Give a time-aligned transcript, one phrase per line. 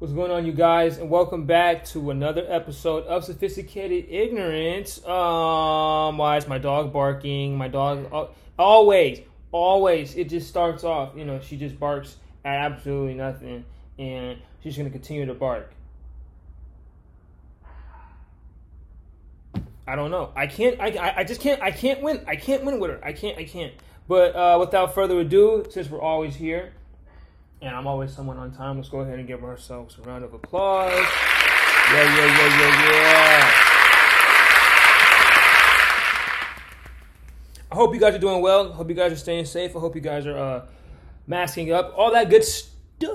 [0.00, 0.96] What's going on, you guys?
[0.96, 4.96] And welcome back to another episode of Sophisticated Ignorance.
[5.04, 7.58] Um, why is my dog barking?
[7.58, 9.20] My dog always,
[9.52, 10.14] always.
[10.14, 11.14] It just starts off.
[11.14, 12.16] You know, she just barks
[12.46, 13.66] at absolutely nothing,
[13.98, 15.70] and she's gonna continue to bark.
[19.86, 20.32] I don't know.
[20.34, 20.80] I can't.
[20.80, 21.60] I, I just can't.
[21.60, 22.24] I can't win.
[22.26, 23.04] I can't win with her.
[23.04, 23.36] I can't.
[23.36, 23.74] I can't.
[24.08, 26.72] But uh, without further ado, since we're always here,
[27.62, 28.76] and I'm always someone on time.
[28.76, 30.92] Let's go ahead and give ourselves a round of applause.
[30.92, 33.52] Yeah, yeah, yeah, yeah, yeah.
[37.72, 38.72] I hope you guys are doing well.
[38.72, 39.76] Hope you guys are staying safe.
[39.76, 40.66] I hope you guys are uh,
[41.26, 41.94] masking up.
[41.96, 43.12] All that good stuff.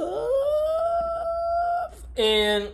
[2.16, 2.70] And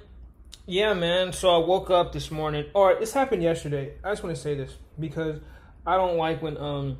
[0.67, 1.33] yeah, man.
[1.33, 2.65] So I woke up this morning.
[2.75, 3.93] Or this happened yesterday.
[4.03, 5.39] I just want to say this because
[5.85, 6.97] I don't like when um,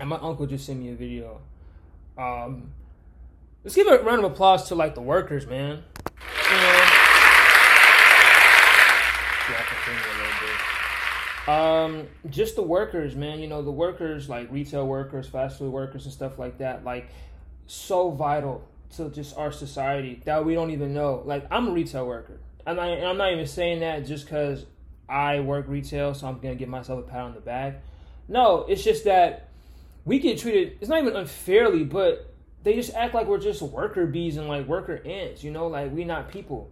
[0.00, 1.40] and my uncle just sent me a video.
[2.16, 2.72] Um,
[3.68, 5.82] let's give a round of applause to like the workers, man.
[11.46, 13.40] Um, just the workers, man.
[13.40, 16.82] You know, the workers like retail workers, fast food workers, and stuff like that.
[16.82, 17.10] Like,
[17.66, 21.22] so vital to just our society that we don't even know.
[21.26, 24.64] Like, I'm a retail worker, and, I, and I'm not even saying that just because
[25.10, 27.82] I work retail, so I'm gonna give myself a pat on the back.
[28.28, 29.50] No, it's just that
[30.06, 30.78] we get treated.
[30.80, 34.66] It's not even unfairly, but they just act like we're just worker bees and like
[34.66, 36.70] worker ants, you know, like we not people.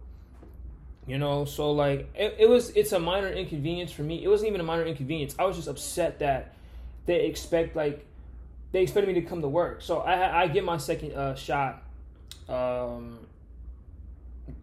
[1.05, 4.23] You know, so like it, it was it's a minor inconvenience for me.
[4.23, 5.35] It wasn't even a minor inconvenience.
[5.39, 6.53] I was just upset that
[7.05, 8.05] they expect like
[8.73, 9.81] they expected me to come to work.
[9.81, 11.83] So I I get my second uh, shot
[12.49, 13.19] um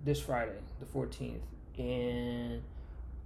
[0.05, 1.41] this Friday, the 14th.
[1.78, 2.62] And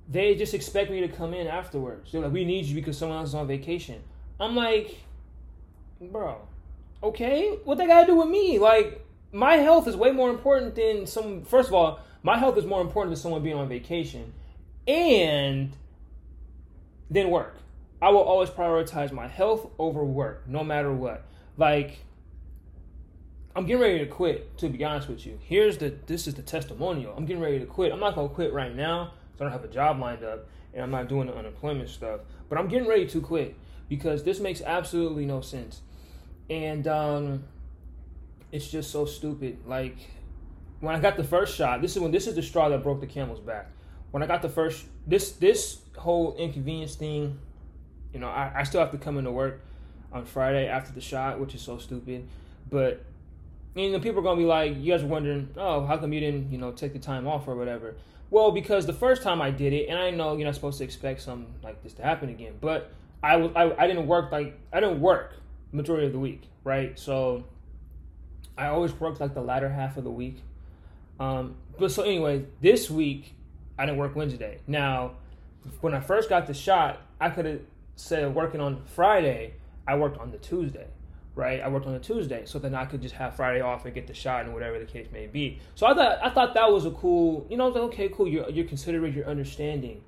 [0.09, 2.13] they just expect me to come in afterwards.
[2.13, 4.03] They're like, we need you because someone else is on vacation.
[4.41, 4.99] I'm like,
[6.01, 6.41] bro,
[7.03, 8.59] okay, what they got to do with me?
[8.59, 11.45] Like, my health is way more important than some.
[11.45, 14.33] First of all, my health is more important than someone being on vacation,
[14.87, 15.77] and
[17.11, 17.57] then work.
[18.01, 21.25] I will always prioritize my health over work, no matter what.
[21.57, 21.99] Like,
[23.57, 24.57] I'm getting ready to quit.
[24.59, 27.15] To be honest with you, here's the this is the testimonial.
[27.17, 27.93] I'm getting ready to quit.
[27.93, 30.83] I'm not gonna quit right now, so I don't have a job lined up, and
[30.83, 32.21] I'm not doing the unemployment stuff.
[32.49, 33.57] But I'm getting ready to quit
[33.89, 35.83] because this makes absolutely no sense
[36.51, 37.45] and um,
[38.53, 39.59] it's just so stupid.
[39.67, 39.97] Like
[40.81, 43.01] when I got the first shot, this is when this is the straw that broke
[43.01, 43.71] the camel's back.
[44.11, 47.39] When I got the first this this whole inconvenience thing,
[48.13, 49.61] you know, I, I still have to come into work
[50.13, 52.27] on Friday after the shot, which is so stupid.
[52.71, 53.05] But
[53.75, 56.21] you know, people are gonna be like, you guys are wondering, oh, how come you
[56.21, 57.95] didn't, you know, take the time off or whatever?
[58.31, 60.85] Well, because the first time I did it, and I know you're not supposed to
[60.85, 62.91] expect something like this to happen again, but
[63.23, 65.35] I, was I, I didn't work like I didn't work
[65.73, 66.99] majority of the week, right?
[66.99, 67.45] So
[68.57, 70.43] I always work like the latter half of the week.
[71.21, 73.35] Um, but so anyway, this week
[73.79, 74.59] I didn't work Wednesday.
[74.67, 75.13] Now,
[75.81, 77.61] when I first got the shot, I could have
[77.97, 79.55] said working on Friday.
[79.87, 80.87] I worked on the Tuesday,
[81.35, 81.61] right?
[81.61, 84.07] I worked on the Tuesday, so then I could just have Friday off and get
[84.07, 85.59] the shot and whatever the case may be.
[85.75, 88.09] So I thought I thought that was a cool, you know, I was like, okay,
[88.09, 88.29] cool.
[88.29, 90.03] You're you're considering, you're understanding.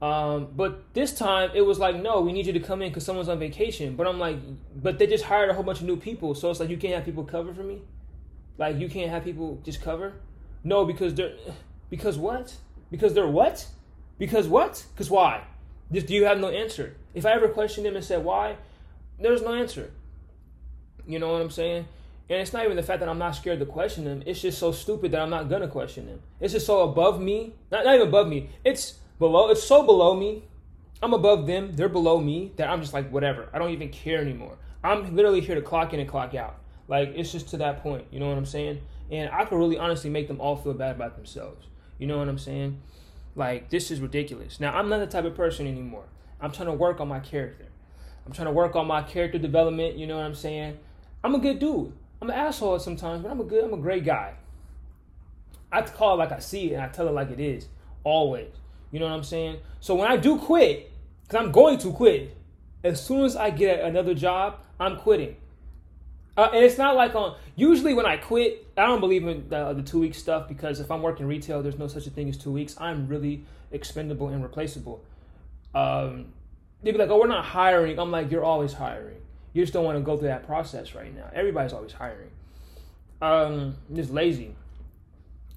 [0.00, 3.04] Um, but this time it was like, no, we need you to come in because
[3.04, 3.96] someone's on vacation.
[3.96, 4.36] But I'm like,
[4.76, 6.94] but they just hired a whole bunch of new people, so it's like you can't
[6.94, 7.82] have people cover for me.
[8.58, 10.14] Like you can't have people just cover.
[10.62, 11.34] No, because they're
[11.90, 12.56] because what?
[12.90, 13.66] Because they're what?
[14.18, 14.84] Because what?
[14.94, 15.44] Because why?
[15.92, 16.96] Just do you have no answer?
[17.14, 18.56] If I ever questioned them and said why,
[19.18, 19.90] there's no answer.
[21.06, 21.86] You know what I'm saying?
[22.30, 24.22] And it's not even the fact that I'm not scared to question them.
[24.26, 26.20] It's just so stupid that I'm not gonna question them.
[26.40, 27.54] It's just so above me.
[27.72, 28.50] Not, not even above me.
[28.64, 29.50] It's below.
[29.50, 30.44] It's so below me.
[31.02, 31.76] I'm above them.
[31.76, 32.52] They're below me.
[32.56, 33.48] That I'm just like whatever.
[33.52, 34.56] I don't even care anymore.
[34.82, 36.58] I'm literally here to clock in and clock out.
[36.88, 38.06] Like it's just to that point.
[38.10, 38.80] You know what I'm saying?
[39.10, 41.66] And I could really honestly make them all feel bad about themselves.
[41.98, 42.80] You know what I'm saying?
[43.34, 44.60] Like this is ridiculous.
[44.60, 46.04] Now I'm not the type of person anymore.
[46.40, 47.66] I'm trying to work on my character.
[48.26, 49.96] I'm trying to work on my character development.
[49.96, 50.78] You know what I'm saying?
[51.24, 51.92] I'm a good dude.
[52.20, 53.64] I'm an asshole sometimes, but I'm a good.
[53.64, 54.34] I'm a great guy.
[55.70, 57.68] I call it like I see it, and I tell it like it is.
[58.04, 58.50] Always.
[58.90, 59.58] You know what I'm saying?
[59.80, 60.90] So when I do quit,
[61.22, 62.36] because I'm going to quit,
[62.82, 65.36] as soon as I get another job, I'm quitting.
[66.36, 67.36] Uh, and it's not like on.
[67.56, 70.88] Usually, when I quit, I don't believe in the, the two week stuff because if
[70.90, 72.76] I'm working retail, there's no such a thing as two weeks.
[72.80, 75.04] I'm really expendable and replaceable.
[75.74, 76.26] Um,
[76.82, 79.16] they'd be like, "Oh, we're not hiring." I'm like, "You're always hiring.
[79.52, 81.28] You just don't want to go through that process right now.
[81.34, 82.30] Everybody's always hiring.
[83.20, 84.54] Um, just lazy."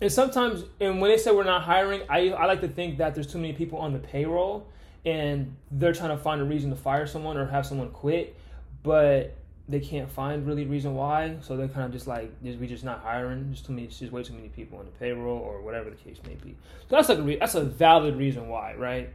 [0.02, 3.16] And sometimes and when they say we're not hiring I, I like to think that
[3.16, 4.68] there's too many people on the payroll
[5.06, 8.36] and they're trying to find a reason to fire someone or have someone quit
[8.84, 9.36] but
[9.72, 13.02] they can't find really reason why, so they're kind of just like we just not
[13.02, 13.52] hiring.
[13.52, 16.18] Just too many, just way too many people on the payroll or whatever the case
[16.28, 16.56] may be.
[16.90, 19.10] So that's like a re- that's a valid reason why, right?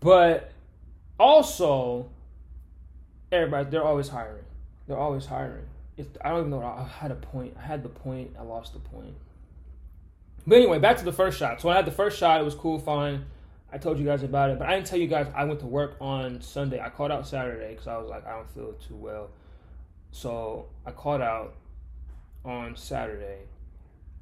[0.00, 0.50] But
[1.18, 2.08] also,
[3.30, 4.44] everybody they're always hiring.
[4.88, 5.66] They're always hiring.
[5.98, 6.62] If I don't even know.
[6.62, 7.56] I had a point.
[7.58, 8.36] I had the point.
[8.38, 9.14] I lost the point.
[10.46, 11.60] But anyway, back to the first shot.
[11.60, 12.40] So I had the first shot.
[12.40, 13.26] It was cool, fine.
[13.70, 15.66] I told you guys about it, but I didn't tell you guys I went to
[15.66, 16.80] work on Sunday.
[16.80, 19.28] I called out Saturday because I was like, I don't feel too well.
[20.10, 21.54] So I called out
[22.46, 23.40] on Saturday,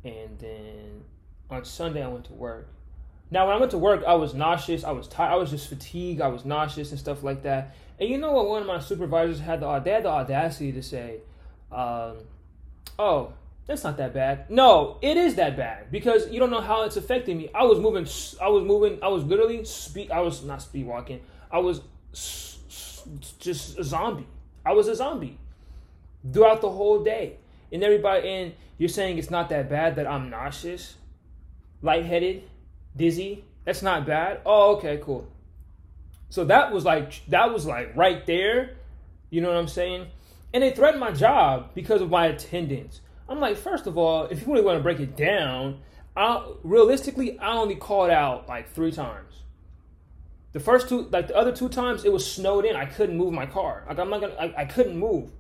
[0.02, 1.04] and then
[1.48, 2.68] on Sunday I went to work.
[3.30, 4.82] Now, when I went to work, I was nauseous.
[4.82, 5.32] I was tired.
[5.32, 6.20] I was just fatigued.
[6.20, 7.76] I was nauseous and stuff like that.
[8.00, 8.48] And you know what?
[8.48, 11.20] One of my supervisors had the they had the audacity to say,
[11.72, 12.16] um,
[12.98, 13.32] "Oh,
[13.66, 14.48] that's not that bad.
[14.48, 17.50] No, it is that bad because you don't know how it's affecting me.
[17.54, 18.06] I was moving.
[18.40, 18.98] I was moving.
[19.02, 20.10] I was literally speed.
[20.10, 21.20] I was not speed walking.
[21.50, 21.80] I was
[23.38, 24.26] just a zombie.
[24.64, 25.38] I was a zombie
[26.32, 27.36] throughout the whole day.
[27.72, 30.94] And everybody, and you're saying it's not that bad that I'm nauseous,
[31.82, 32.44] lightheaded,
[32.96, 33.44] dizzy.
[33.64, 34.40] That's not bad.
[34.46, 35.26] Oh, okay, cool.
[36.28, 38.76] So that was like that was like right there.
[39.30, 40.06] You know what I'm saying?
[40.52, 43.00] And they threatened my job because of my attendance.
[43.28, 45.80] I'm like, first of all, if you really want to break it down,
[46.16, 49.42] I, realistically, I only called out like three times.
[50.52, 52.76] The first two, like the other two times, it was snowed in.
[52.76, 53.84] I couldn't move my car.
[53.86, 55.30] Like I'm not gonna, I, I couldn't move.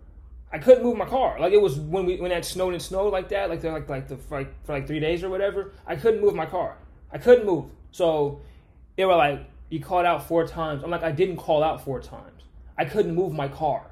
[0.52, 1.40] I couldn't move my car.
[1.40, 3.88] Like it was when we when that snowed and snowed like that, like the, like
[3.88, 5.72] like the for like, for like three days or whatever.
[5.86, 6.76] I couldn't move my car.
[7.10, 7.70] I couldn't move.
[7.92, 8.42] So
[8.96, 10.84] they were like, you called out four times.
[10.84, 12.42] I'm like, I didn't call out four times.
[12.76, 13.90] I couldn't move my car.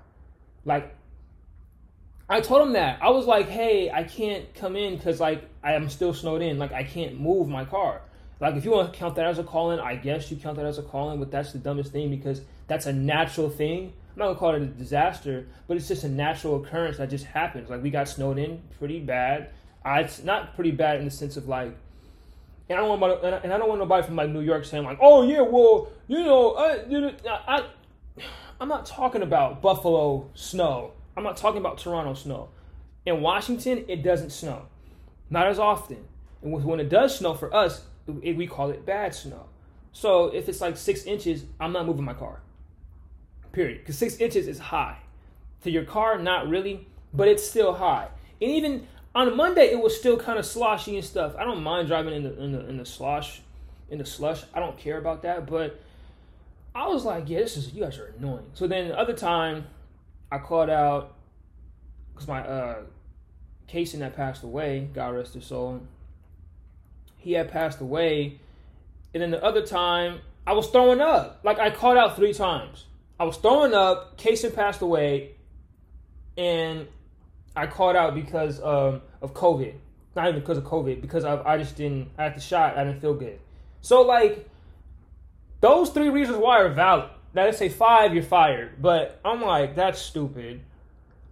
[0.66, 0.94] Like
[2.28, 3.02] I told him that.
[3.02, 6.58] I was like, hey, I can't come in because like I am still snowed in.
[6.58, 8.00] Like I can't move my car.
[8.40, 10.56] Like if you want to count that as a call in, I guess you count
[10.56, 13.92] that as a call in, but that's the dumbest thing because that's a natural thing.
[14.12, 17.26] I'm not gonna call it a disaster, but it's just a natural occurrence that just
[17.26, 17.68] happens.
[17.68, 19.50] Like we got snowed in pretty bad.
[19.84, 21.76] I, it's not pretty bad in the sense of like,
[22.70, 24.98] and I don't want and I don't want nobody from like New York saying like,
[25.00, 26.84] oh yeah, well you know, I,
[27.28, 27.64] I,
[28.60, 30.92] I'm not talking about Buffalo snow.
[31.16, 32.48] I'm not talking about Toronto snow.
[33.06, 34.66] In Washington, it doesn't snow,
[35.30, 36.04] not as often.
[36.42, 39.46] And when it does snow for us, we call it bad snow.
[39.92, 42.40] So if it's like six inches, I'm not moving my car.
[43.52, 43.78] Period.
[43.78, 44.98] Because six inches is high.
[45.62, 48.08] To your car, not really, but it's still high.
[48.42, 51.34] And even on Monday, it was still kind of sloshy and stuff.
[51.38, 53.40] I don't mind driving in the in the in the slosh,
[53.88, 54.42] in the slush.
[54.52, 55.46] I don't care about that.
[55.46, 55.80] But
[56.74, 58.46] I was like, yeah, this is you guys are annoying.
[58.54, 59.68] So then the other time,
[60.34, 61.14] I called out
[62.12, 62.78] because my uh,
[63.68, 65.80] Kason that passed away, God rest his soul.
[67.18, 68.40] He had passed away,
[69.14, 71.38] and then the other time I was throwing up.
[71.44, 72.86] Like I called out three times.
[73.20, 74.18] I was throwing up.
[74.18, 75.36] Kason passed away,
[76.36, 76.88] and
[77.54, 79.74] I called out because um, of COVID.
[80.16, 82.10] Not even because of COVID, because I, I just didn't.
[82.18, 82.76] I had the shot.
[82.76, 83.38] I didn't feel good.
[83.82, 84.50] So like,
[85.60, 87.10] those three reasons why are valid.
[87.34, 88.80] Now let's say five, you're fired.
[88.80, 90.60] But I'm like, that's stupid.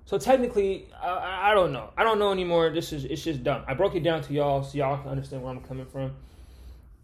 [0.04, 1.90] So technically, I, I don't know.
[1.96, 2.70] I don't know anymore.
[2.70, 3.62] This is it's just dumb.
[3.66, 6.12] I broke it down to y'all so y'all can understand where I'm coming from,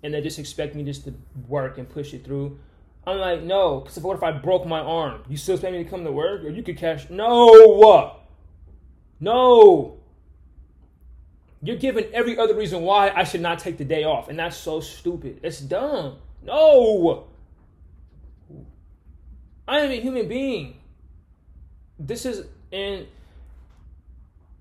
[0.02, 1.14] and they just expect me just to
[1.46, 2.58] work and push it through.
[3.06, 5.22] I'm like, no, because what if I broke my arm?
[5.28, 7.08] You still expect me to come to work, or you could cash?
[7.08, 8.16] No,
[9.20, 9.94] no.
[11.62, 14.56] You're giving every other reason why I should not take the day off, and that's
[14.56, 15.40] so stupid.
[15.42, 16.16] It's dumb.
[16.42, 17.27] No.
[19.68, 20.78] I am a human being.
[21.98, 23.06] This is and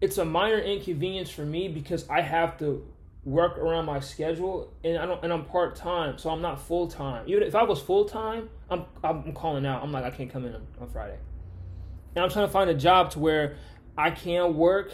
[0.01, 2.85] it's a minor inconvenience for me because I have to
[3.23, 6.89] work around my schedule and I don't and I'm part time, so I'm not full
[6.89, 7.23] time.
[7.27, 9.81] Even if I was full time, I'm I'm calling out.
[9.81, 11.17] I'm like I can't come in on, on Friday.
[12.15, 13.55] And I'm trying to find a job to where
[13.97, 14.91] I can work.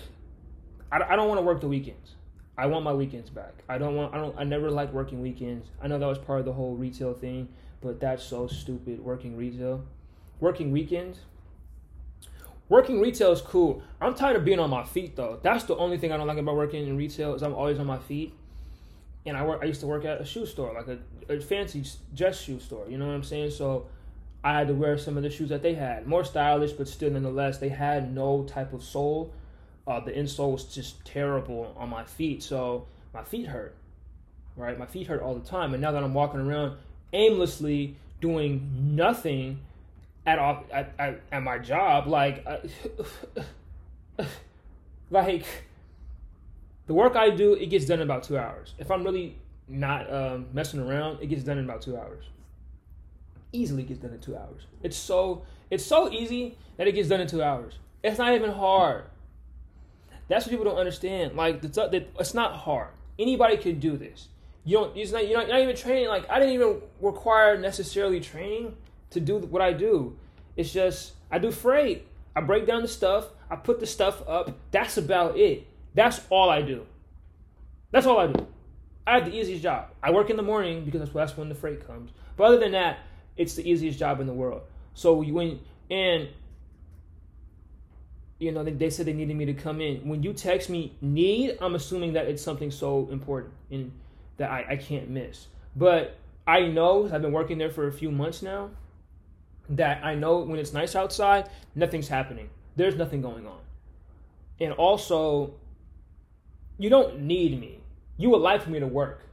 [0.91, 2.15] I, I don't want to work the weekends.
[2.55, 3.63] I want my weekends back.
[3.67, 4.13] I don't want.
[4.13, 4.37] I don't.
[4.37, 5.69] I never liked working weekends.
[5.81, 7.47] I know that was part of the whole retail thing,
[7.81, 8.99] but that's so stupid.
[8.99, 9.85] Working retail,
[10.43, 11.19] working weekends.
[12.67, 13.81] Working retail is cool.
[14.01, 15.39] I'm tired of being on my feet though.
[15.41, 17.87] That's the only thing I don't like about working in retail is I'm always on
[17.87, 18.33] my feet.
[19.25, 19.61] And I work.
[19.63, 22.85] I used to work at a shoe store, like a, a fancy dress shoe store.
[22.89, 23.51] You know what I'm saying?
[23.51, 23.87] So
[24.43, 27.09] I had to wear some of the shoes that they had, more stylish, but still
[27.09, 29.33] nonetheless, they had no type of sole.
[29.87, 33.75] Uh, the insole was just terrible on my feet, so my feet hurt.
[34.57, 36.77] Right, my feet hurt all the time, and now that I'm walking around
[37.13, 39.59] aimlessly doing nothing
[40.25, 42.57] at off at, at, at my job like uh,
[45.09, 45.45] like
[46.87, 48.73] the work I do it gets done in about two hours.
[48.77, 49.37] If I'm really
[49.67, 52.25] not um, messing around, it gets done in about two hours.
[53.53, 54.63] easily gets done in two hours.
[54.81, 57.75] It's so it's so easy that it gets done in two hours.
[58.03, 59.05] It's not even hard.
[60.27, 61.35] That's what people don't understand.
[61.35, 62.89] Like it's not hard.
[63.19, 64.29] Anybody can do this.
[64.65, 64.97] You don't.
[64.97, 65.27] It's not.
[65.27, 66.07] You're not, you're not even training.
[66.07, 68.75] Like I didn't even require necessarily training
[69.13, 70.17] to do what I do.
[70.55, 72.05] It's just I do freight.
[72.35, 73.27] I break down the stuff.
[73.49, 74.57] I put the stuff up.
[74.71, 75.67] That's about it.
[75.93, 76.85] That's all I do.
[77.91, 78.47] That's all I do.
[79.05, 79.89] I have the easiest job.
[80.01, 82.11] I work in the morning because that's when the freight comes.
[82.37, 82.99] But other than that,
[83.37, 84.61] it's the easiest job in the world.
[84.93, 86.29] So you when and
[88.39, 90.07] you know they, they said they needed me to come in.
[90.07, 93.91] When you text me need, I'm assuming that it's something so important and
[94.37, 95.47] that I, I can't miss.
[95.75, 96.17] But
[96.47, 98.71] I know I've been working there for a few months now
[99.69, 102.49] that I know when it's nice outside, nothing's happening.
[102.75, 103.59] There's nothing going on.
[104.59, 105.55] And also,
[106.77, 107.79] you don't need me.
[108.17, 109.23] You would like for me to work.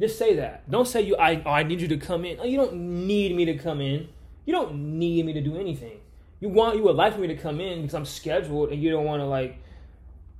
[0.00, 0.68] Just say that.
[0.70, 2.38] Don't say you I oh, I need you to come in.
[2.40, 2.74] Oh, you don't
[3.06, 4.08] need me to come in.
[4.44, 6.00] You don't need me to do anything.
[6.40, 8.90] You want you would like for me to come in because I'm scheduled and you
[8.90, 9.58] don't want to like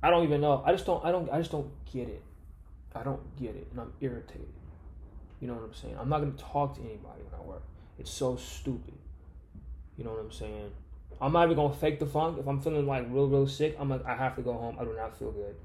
[0.01, 0.61] I don't even know.
[0.65, 2.21] I just don't I don't I just don't get it.
[2.95, 4.47] I don't get it and I'm irritated.
[5.39, 5.95] You know what I'm saying?
[5.99, 7.63] I'm not gonna talk to anybody when I work.
[7.99, 8.95] It's so stupid.
[9.97, 10.71] You know what I'm saying?
[11.21, 12.37] I'm not even gonna fake the funk.
[12.39, 14.77] If I'm feeling like real, real sick, I'm like, I have to go home.
[14.79, 15.55] I do not feel good.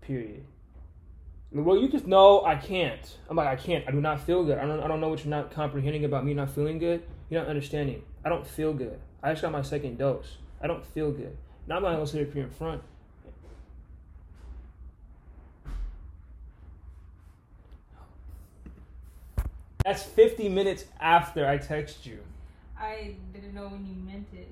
[0.00, 0.44] Period.
[1.50, 3.18] Well, you just know I can't.
[3.28, 3.84] I'm like, I can't.
[3.86, 4.56] I do not feel good.
[4.56, 4.80] I don't.
[4.80, 7.02] I don't know what you're not comprehending about me not feeling good.
[7.28, 8.02] You're not understanding.
[8.24, 8.98] I don't feel good.
[9.22, 10.38] I just got my second dose.
[10.62, 11.36] I don't feel good.
[11.66, 12.82] Now I'm not gonna sit up here in front.
[19.84, 22.20] That's 50 minutes after I text you.
[22.82, 24.48] I didn't know when you meant it.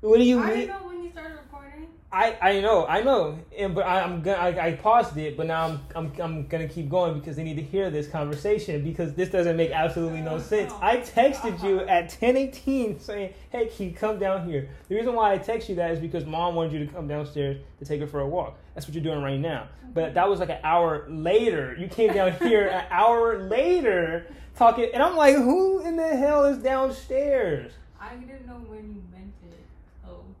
[0.00, 0.56] What do you I mean?
[0.56, 1.86] didn't know when you started recording.
[2.12, 5.46] I, I know I know and but I, I'm gonna I, I paused it but
[5.46, 9.14] now I'm, I'm I'm gonna keep going because they need to hear this conversation because
[9.14, 10.72] this doesn't make absolutely no sense.
[10.80, 15.32] I texted you at 10:18 saying, "Hey, can you come down here?" The reason why
[15.32, 18.06] I text you that is because mom wanted you to come downstairs to take her
[18.06, 18.56] for a walk.
[18.74, 19.68] That's what you're doing right now.
[19.92, 21.74] But that was like an hour later.
[21.76, 26.44] You came down here an hour later talking, and I'm like, "Who in the hell
[26.44, 29.15] is downstairs?" I didn't know when you.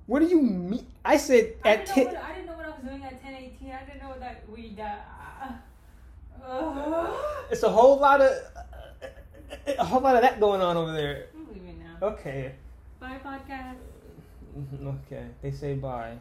[0.06, 0.86] What do you mean?
[1.04, 2.06] I said at ten.
[2.06, 3.72] what, I didn't know what I was doing at ten eighteen.
[3.72, 5.08] I didn't know that we that.
[6.46, 7.10] Uh,
[7.50, 8.30] It's a whole lot of
[9.66, 11.26] a whole lot of that going on over there.
[11.34, 12.06] I'm leaving now.
[12.06, 12.52] Okay.
[13.00, 13.78] Bye podcast.
[15.06, 15.26] Okay.
[15.42, 16.18] They say bye.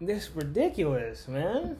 [0.00, 1.78] This is ridiculous, man.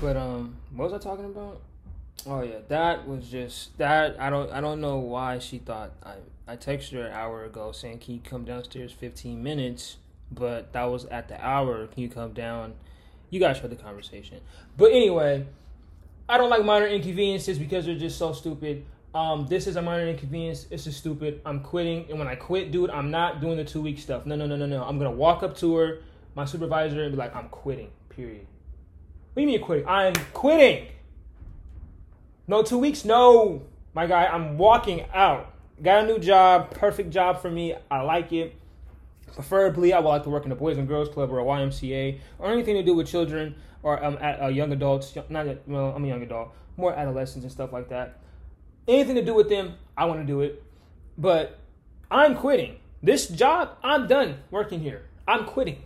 [0.00, 1.60] But um, what was I talking about?
[2.26, 4.20] Oh yeah, that was just that.
[4.20, 6.14] I don't I don't know why she thought I
[6.46, 9.96] I texted her an hour ago saying can you come downstairs fifteen minutes,
[10.30, 11.86] but that was at the hour.
[11.86, 12.74] Can you come down?
[13.30, 14.40] You guys heard the conversation.
[14.76, 15.46] But anyway,
[16.28, 18.84] I don't like minor inconveniences because they're just so stupid.
[19.14, 20.66] Um, this is a minor inconvenience.
[20.70, 21.40] It's just stupid.
[21.44, 24.26] I'm quitting, and when I quit, dude, I'm not doing the two week stuff.
[24.26, 24.82] No, no, no, no, no.
[24.82, 25.98] I'm gonna walk up to her,
[26.34, 27.90] my supervisor, and be like, I'm quitting.
[28.08, 28.46] Period.
[29.32, 29.86] What do you mean quitting?
[29.86, 30.88] I'm quitting.
[32.46, 33.04] No two weeks.
[33.04, 33.62] No,
[33.94, 34.26] my guy.
[34.26, 35.51] I'm walking out.
[35.80, 36.70] Got a new job.
[36.72, 37.74] Perfect job for me.
[37.90, 38.54] I like it.
[39.32, 42.18] Preferably, I would like to work in a Boys and Girls Club or a YMCA
[42.38, 45.16] or anything to do with children or um, at, uh, young adults.
[45.28, 46.52] Not well, I'm a young adult.
[46.76, 48.18] More adolescents and stuff like that.
[48.86, 50.62] Anything to do with them, I want to do it.
[51.16, 51.58] But
[52.10, 53.76] I'm quitting this job.
[53.82, 55.06] I'm done working here.
[55.26, 55.82] I'm quitting.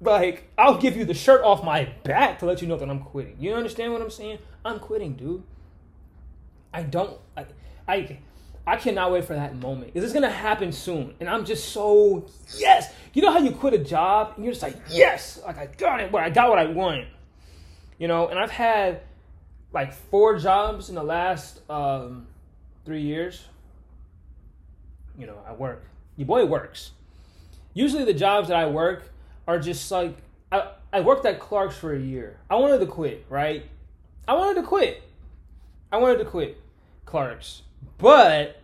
[0.00, 3.00] Like I'll give you the shirt off my back to let you know that I'm
[3.00, 3.36] quitting.
[3.38, 4.38] You understand what I'm saying?
[4.64, 5.42] I'm quitting, dude.
[6.72, 7.18] I don't.
[7.36, 7.46] I,
[7.86, 8.18] I
[8.70, 9.90] I cannot wait for that moment.
[9.94, 11.14] Is this gonna happen soon?
[11.18, 12.94] And I'm just so yes.
[13.12, 15.98] You know how you quit a job and you're just like yes, like I got
[15.98, 16.12] it.
[16.12, 17.08] But I got what I wanted.
[17.98, 19.00] You know, and I've had
[19.72, 22.28] like four jobs in the last um,
[22.84, 23.44] three years.
[25.18, 25.84] You know, I work.
[26.16, 26.92] Your boy works.
[27.74, 29.10] Usually, the jobs that I work
[29.48, 30.16] are just like
[30.52, 32.38] I, I worked at Clark's for a year.
[32.48, 33.66] I wanted to quit, right?
[34.28, 35.02] I wanted to quit.
[35.90, 36.60] I wanted to quit
[37.04, 37.62] Clark's,
[37.98, 38.59] but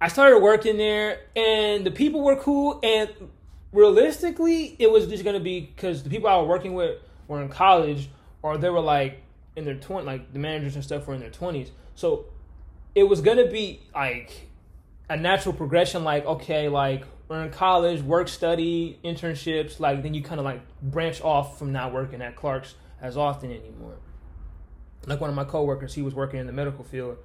[0.00, 2.80] I started working there, and the people were cool.
[2.82, 3.10] And
[3.72, 6.98] realistically, it was just gonna be because the people I was working with
[7.28, 8.10] were in college,
[8.42, 9.22] or they were like
[9.56, 11.70] in their twenty, like the managers and stuff were in their twenties.
[11.94, 12.26] So
[12.94, 14.48] it was gonna be like
[15.08, 16.04] a natural progression.
[16.04, 19.80] Like okay, like we're in college, work, study, internships.
[19.80, 23.50] Like then you kind of like branch off from not working at Clark's as often
[23.50, 23.96] anymore.
[25.06, 27.16] Like one of my coworkers, he was working in the medical field.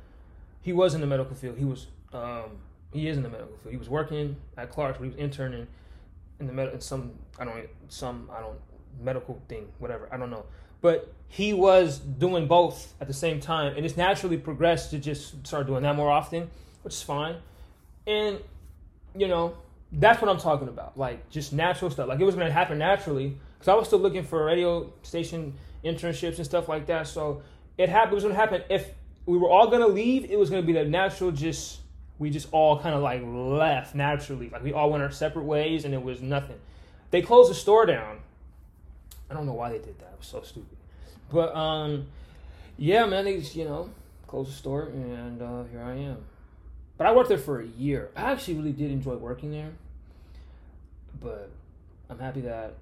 [0.61, 1.57] He was in the medical field.
[1.57, 2.57] He was um,
[2.93, 3.71] he is in the medical field.
[3.71, 5.67] He was working at Clark's, but he was interning
[6.39, 8.59] in the med in some I don't some I don't
[8.99, 10.09] medical thing, whatever.
[10.11, 10.45] I don't know.
[10.81, 15.45] But he was doing both at the same time, and it's naturally progressed to just
[15.45, 16.49] start doing that more often,
[16.81, 17.37] which is fine.
[18.07, 18.39] And
[19.15, 19.55] you know,
[19.91, 20.97] that's what I'm talking about.
[20.97, 22.07] Like just natural stuff.
[22.07, 25.53] Like it was gonna happen naturally because I was still looking for radio station
[25.83, 27.07] internships and stuff like that.
[27.07, 27.43] So
[27.77, 28.13] it happened.
[28.13, 28.89] It was gonna happen if
[29.25, 30.25] we were all gonna leave.
[30.29, 31.31] It was gonna be the natural.
[31.31, 31.80] Just
[32.21, 34.47] we just all kind of like left naturally.
[34.47, 36.59] Like we all went our separate ways, and it was nothing.
[37.09, 38.19] They closed the store down.
[39.27, 40.11] I don't know why they did that.
[40.13, 40.77] It was so stupid.
[41.31, 42.05] But um,
[42.77, 43.89] yeah, man, they just you know
[44.27, 46.17] closed the store, and uh, here I am.
[46.99, 48.11] But I worked there for a year.
[48.15, 49.71] I actually really did enjoy working there.
[51.19, 51.49] But
[52.07, 52.75] I'm happy that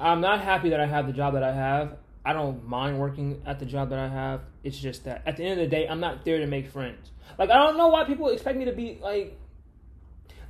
[0.00, 1.98] I'm not happy that I have the job that I have.
[2.24, 4.40] I don't mind working at the job that I have.
[4.62, 7.10] It's just that at the end of the day, I'm not there to make friends.
[7.38, 9.38] Like I don't know why people expect me to be like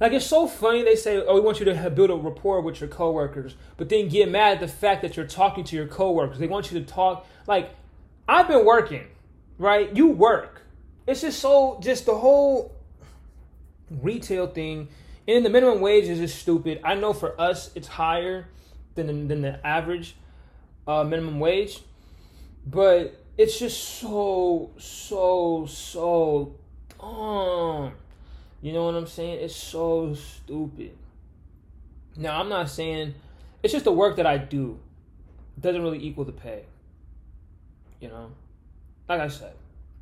[0.00, 2.81] like it's so funny they say, "Oh, we want you to build a rapport with
[2.81, 6.38] your coworkers," but then get mad at the fact that you're talking to your coworkers.
[6.38, 7.71] They want you to talk like
[8.28, 9.07] I've been working,
[9.59, 9.95] right?
[9.97, 10.62] You work.
[11.07, 12.75] It's just so just the whole
[13.90, 14.88] retail thing
[15.28, 16.81] and the minimum wage is just stupid.
[16.83, 18.49] I know for us it's higher
[18.95, 20.16] than than the average
[20.87, 21.81] uh, minimum wage,
[22.66, 26.55] but it's just so so so
[27.01, 27.93] dumb.
[28.61, 29.41] You know what I'm saying?
[29.41, 30.97] It's so stupid.
[32.17, 33.15] Now I'm not saying
[33.62, 34.79] it's just the work that I do
[35.57, 36.65] it doesn't really equal the pay.
[38.01, 38.33] You know,
[39.09, 39.55] like I said,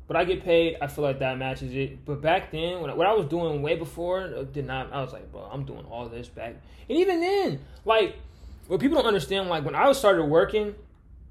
[0.07, 0.77] but I get paid.
[0.81, 2.03] I feel like that matches it.
[2.03, 4.91] But back then, when I, what I was doing way before, uh, did not.
[4.91, 6.55] I was like, bro, I'm doing all this back.
[6.89, 8.17] And even then, like,
[8.67, 10.75] what people don't understand, like when I started working,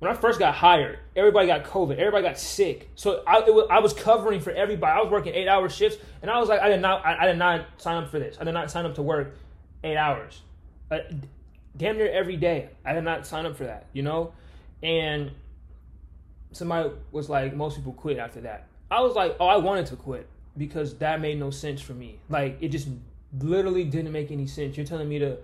[0.00, 2.90] when I first got hired, everybody got COVID, everybody got sick.
[2.96, 4.92] So I, was, I was covering for everybody.
[4.92, 7.26] I was working eight hour shifts, and I was like, I did not, I, I
[7.26, 8.36] did not sign up for this.
[8.40, 9.36] I did not sign up to work
[9.84, 10.40] eight hours,
[10.90, 11.08] like,
[11.76, 12.70] damn near every day.
[12.84, 14.32] I did not sign up for that, you know.
[14.82, 15.30] And
[16.52, 18.66] somebody was like, most people quit after that.
[18.90, 20.26] I was like, oh, I wanted to quit
[20.56, 22.18] because that made no sense for me.
[22.28, 22.88] Like it just
[23.38, 24.76] literally didn't make any sense.
[24.76, 25.38] You're telling me to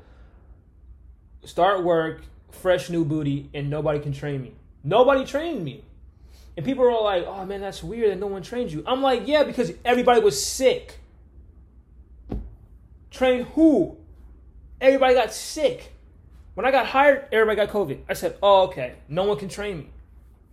[1.45, 2.23] start work,
[2.57, 4.53] fresh new booty, and nobody can train me.
[4.83, 5.85] Nobody trained me.
[6.57, 8.83] And people are all like, oh man, that's weird that no one trained you.
[8.87, 10.99] I'm like, yeah, because everybody was sick.
[13.11, 13.97] Train who?
[14.81, 15.93] Everybody got sick.
[16.55, 18.01] When I got hired, everybody got COVID.
[18.09, 19.91] I said, oh, okay, no one can train me.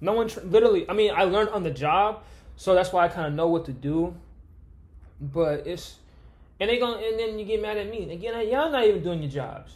[0.01, 2.23] No one, tra- literally, I mean, I learned on the job,
[2.57, 4.13] so that's why I kind of know what to do.
[5.21, 5.95] But it's,
[6.59, 8.11] and they going and then you get mad at me.
[8.11, 9.75] Again, y'all not even doing your jobs.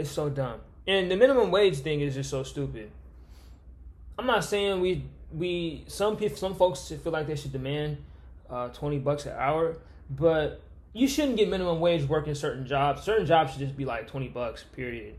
[0.00, 0.60] It's so dumb.
[0.86, 2.90] And the minimum wage thing is just so stupid.
[4.18, 7.98] I'm not saying we we some people some folks feel like they should demand
[8.48, 9.76] uh, 20 bucks an hour,
[10.08, 10.62] but
[10.94, 13.02] you shouldn't get minimum wage working certain jobs.
[13.02, 15.16] Certain jobs should just be like 20 bucks, period.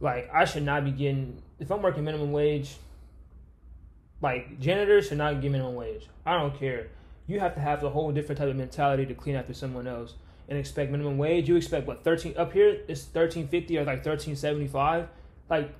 [0.00, 2.74] Like I should not be getting if I'm working minimum wage.
[4.20, 6.08] Like janitors should not get minimum wage.
[6.26, 6.88] I don't care.
[7.28, 10.14] You have to have a whole different type of mentality to clean after someone else
[10.48, 11.48] and expect minimum wage.
[11.48, 15.08] You expect what thirteen up here it's thirteen fifty or like thirteen seventy five.
[15.48, 15.74] Like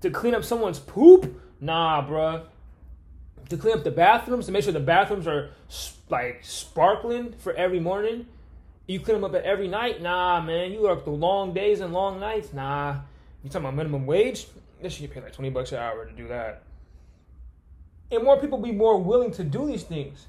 [0.00, 1.40] to clean up someone's poop?
[1.60, 2.44] Nah, bruh.
[3.48, 5.50] To clean up the bathrooms to make sure the bathrooms are
[6.08, 8.26] like sparkling for every morning.
[8.86, 10.02] You clean them up every night?
[10.02, 10.72] Nah, man.
[10.72, 12.52] You work the long days and long nights?
[12.52, 12.98] Nah.
[13.42, 14.46] You talking about minimum wage?
[14.82, 16.62] This should get paid like twenty bucks an hour to do that.
[18.10, 20.26] And more people be more willing to do these things.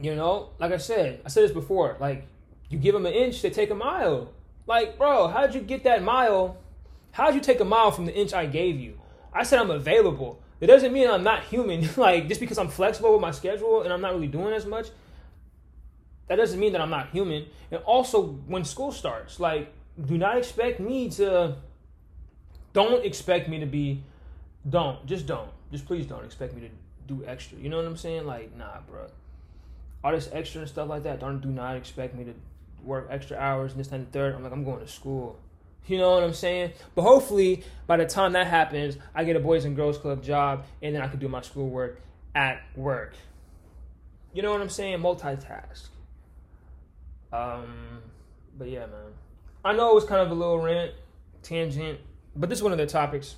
[0.00, 1.96] You know, like I said, I said this before.
[1.98, 2.26] Like,
[2.68, 4.32] you give them an inch, they take a mile.
[4.66, 6.58] Like, bro, how'd you get that mile?
[7.12, 9.00] How'd you take a mile from the inch I gave you?
[9.32, 10.40] I said I'm available.
[10.60, 11.88] It doesn't mean I'm not human.
[11.96, 14.88] like, just because I'm flexible with my schedule and I'm not really doing as much,
[16.28, 17.46] that doesn't mean that I'm not human.
[17.70, 19.72] And also, when school starts, like,
[20.06, 21.56] do not expect me to.
[22.72, 24.02] Don't expect me to be.
[24.68, 25.04] Don't.
[25.06, 25.50] Just don't.
[25.72, 26.68] Just please don't expect me to
[27.12, 27.58] do extra.
[27.58, 28.26] You know what I'm saying?
[28.26, 29.06] Like, nah, bro
[30.02, 31.20] all this extra and stuff like that.
[31.20, 32.34] Don't do not expect me to
[32.82, 34.34] work extra hours and this and the third.
[34.34, 35.38] I'm like, I'm going to school.
[35.86, 36.72] You know what I'm saying?
[36.94, 40.64] But hopefully, by the time that happens, I get a Boys and Girls Club job,
[40.82, 42.00] and then I can do my schoolwork
[42.34, 43.14] at work.
[44.34, 44.98] You know what I'm saying?
[44.98, 45.88] Multitask.
[47.32, 48.02] Um,
[48.58, 49.12] but yeah, man.
[49.64, 50.92] I know it was kind of a little rant,
[51.42, 52.00] tangent,
[52.36, 53.36] but this is one of the topics.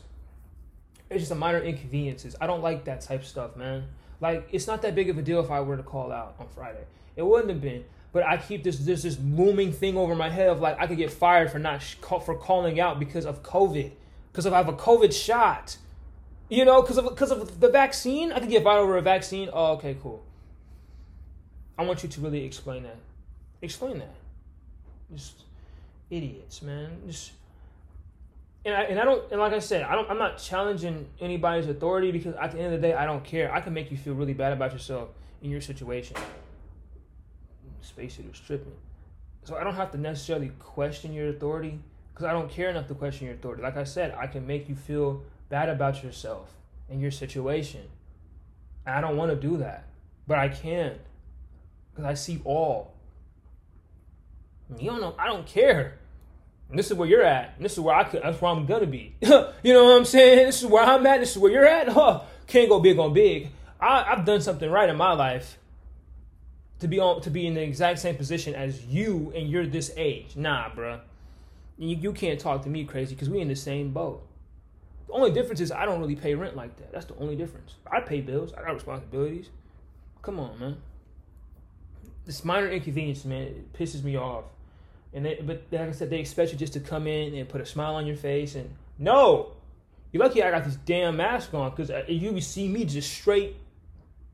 [1.09, 2.37] It's just a minor inconveniences.
[2.41, 3.85] I don't like that type stuff, man.
[4.21, 6.49] Like it's not that big of a deal if I were to call out on
[6.55, 6.85] Friday.
[7.17, 7.85] It wouldn't have been.
[8.13, 10.97] But I keep this this this looming thing over my head of like I could
[10.99, 13.93] get fired for not sh- for calling out because of COVID,
[14.33, 15.77] because if I have a COVID shot,
[16.49, 19.49] you know, because of because of the vaccine, I could get fired over a vaccine.
[19.53, 20.25] Oh, okay, cool.
[21.79, 22.99] I want you to really explain that.
[23.63, 24.15] Explain that.
[25.15, 25.45] Just
[26.11, 26.91] idiots, man.
[27.07, 27.31] Just
[28.65, 31.67] and I, and I don't and like I said, I don't I'm not challenging anybody's
[31.69, 33.53] authority because at the end of the day, I don't care.
[33.53, 35.09] I can make you feel really bad about yourself
[35.43, 36.17] in your situation.
[37.81, 38.75] Space was tripping.
[39.45, 41.81] So I don't have to necessarily question your authority
[42.13, 43.63] because I don't care enough to question your authority.
[43.63, 46.53] Like I said, I can make you feel bad about yourself
[46.91, 47.83] and your situation.
[48.85, 49.85] And I don't want to do that,
[50.27, 50.99] but I can
[51.91, 52.93] because I see all.
[54.79, 55.15] You don't know.
[55.19, 55.99] I don't care.
[56.71, 57.55] And this is where you're at.
[57.57, 58.23] And this is where I could.
[58.23, 59.15] That's where I'm gonna be.
[59.23, 60.47] you know what I'm saying?
[60.47, 61.21] This is where I'm at.
[61.21, 61.89] This is where you're at.
[62.01, 62.23] Huh?
[62.47, 63.51] Can't go big on big.
[63.81, 65.59] I, I've done something right in my life
[66.81, 69.93] to be on to be in the exact same position as you, and you're this
[69.97, 70.37] age.
[70.37, 71.01] Nah, bruh.
[71.79, 74.27] You, you can't talk to me crazy because we in the same boat.
[75.07, 76.93] The only difference is I don't really pay rent like that.
[76.93, 77.75] That's the only difference.
[77.91, 78.53] I pay bills.
[78.53, 79.51] I got responsibilities.
[80.23, 80.77] Come on, man.
[82.27, 84.45] This minor inconvenience, man, it pisses me off.
[85.13, 87.61] And they, but like I said, they expect you just to come in and put
[87.61, 88.55] a smile on your face.
[88.55, 89.53] And no,
[90.13, 93.57] you're lucky I got this damn mask on because uh, you see me just straight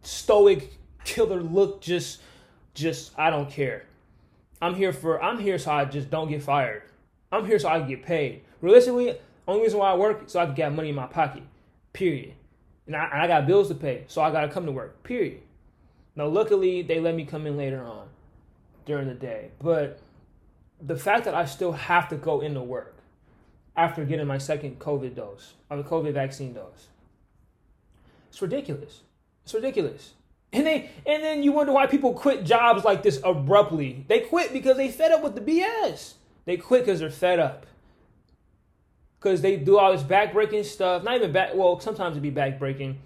[0.02, 1.80] stoic killer look.
[1.80, 2.20] Just,
[2.74, 3.84] just I don't care.
[4.60, 6.82] I'm here for I'm here so I just don't get fired.
[7.32, 8.42] I'm here so I can get paid.
[8.60, 11.42] Realistically, only reason why I work is so I can get money in my pocket.
[11.92, 12.34] Period.
[12.86, 15.02] And I, and I got bills to pay, so I gotta come to work.
[15.02, 15.40] Period.
[16.14, 18.08] Now, luckily, they let me come in later on
[18.86, 20.00] during the day, but
[20.80, 22.96] the fact that I still have to go into work
[23.76, 26.88] after getting my second COVID dose, I mean COVID vaccine dose,
[28.28, 29.00] it's ridiculous.
[29.44, 30.12] It's ridiculous.
[30.52, 34.04] And they and then you wonder why people quit jobs like this abruptly.
[34.08, 36.14] They quit because they fed up with the BS.
[36.44, 37.66] They quit because they're fed up.
[39.18, 41.02] Because they do all this backbreaking stuff.
[41.02, 41.54] Not even back.
[41.54, 42.96] Well, sometimes it'd be backbreaking.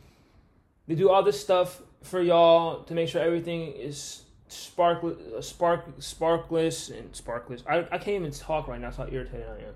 [0.87, 6.91] They do all this stuff for y'all to make sure everything is sparkle, spark, sparkless
[6.91, 7.63] and sparkless.
[7.69, 8.89] I, I can't even talk right now.
[8.89, 9.75] That's how irritated I am.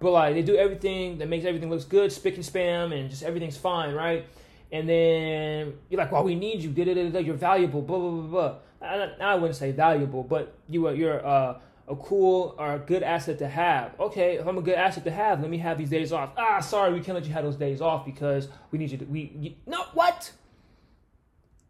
[0.00, 3.22] But like they do everything that makes everything looks good, spick and spam, and just
[3.22, 4.26] everything's fine, right?
[4.72, 6.70] And then you're like, "Well, we need you.
[6.70, 8.54] You're valuable." Blah blah blah blah.
[8.80, 11.58] I, I wouldn't say valuable, but you are you're uh,
[11.88, 13.98] a cool or a good asset to have.
[14.00, 16.30] Okay, if I'm a good asset to have, let me have these days off.
[16.36, 19.04] Ah, sorry, we can't let you have those days off because we need you to.
[19.04, 20.32] We you, no what?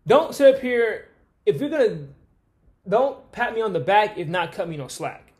[0.06, 1.08] Don't sit up here
[1.44, 2.08] if you're gonna
[2.88, 5.32] don't pat me on the back if not cut me no slack.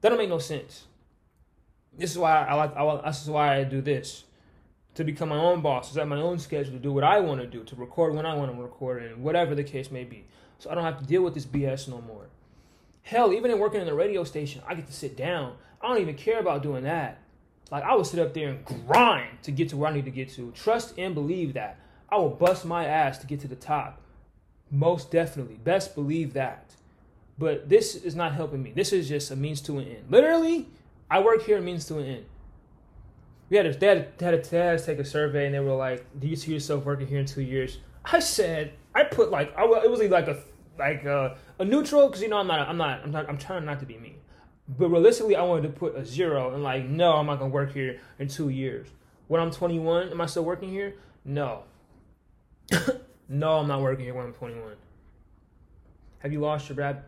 [0.00, 0.86] That don't make no sense.
[1.96, 2.76] This is why I like.
[2.76, 4.24] I, this is why I do this
[4.94, 7.40] to become my own boss, to set my own schedule, to do what I want
[7.40, 10.24] to do, to record when I want to record, and whatever the case may be.
[10.58, 12.26] So I don't have to deal with this BS no more.
[13.02, 15.54] Hell, even in working in the radio station, I get to sit down.
[15.80, 17.18] I don't even care about doing that.
[17.70, 20.10] Like I will sit up there and grind to get to where I need to
[20.10, 20.50] get to.
[20.52, 21.78] Trust and believe that.
[22.08, 24.00] I will bust my ass to get to the top.
[24.70, 25.56] Most definitely.
[25.56, 26.74] Best believe that.
[27.38, 28.72] But this is not helping me.
[28.72, 30.04] This is just a means to an end.
[30.10, 30.68] Literally,
[31.10, 32.24] I work here means to an end.
[33.48, 36.26] We had a, they, had, a, to take a survey and they were like, "Do
[36.26, 39.90] you see yourself working here in two years?" I said, I put like, I, it
[39.90, 40.38] was like a
[40.78, 43.64] like a, a neutral because you know I'm not, I'm not, I'm not, I'm trying
[43.64, 44.16] not to be mean.
[44.68, 47.72] But realistically, I wanted to put a zero and like, no, I'm not gonna work
[47.72, 48.88] here in two years.
[49.28, 50.94] When I'm 21, am I still working here?
[51.24, 51.64] No.
[53.28, 54.72] no, I'm not working here when I'm 21.
[56.20, 57.04] Have you lost your rap?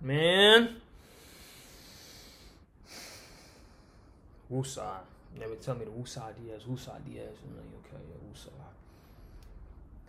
[0.00, 0.76] Man.
[4.50, 4.96] Wusa.
[5.38, 7.36] Never tell me the Wusa Diaz, Wusa Diaz.
[7.44, 8.48] I'm like, okay, yeah, Wusa.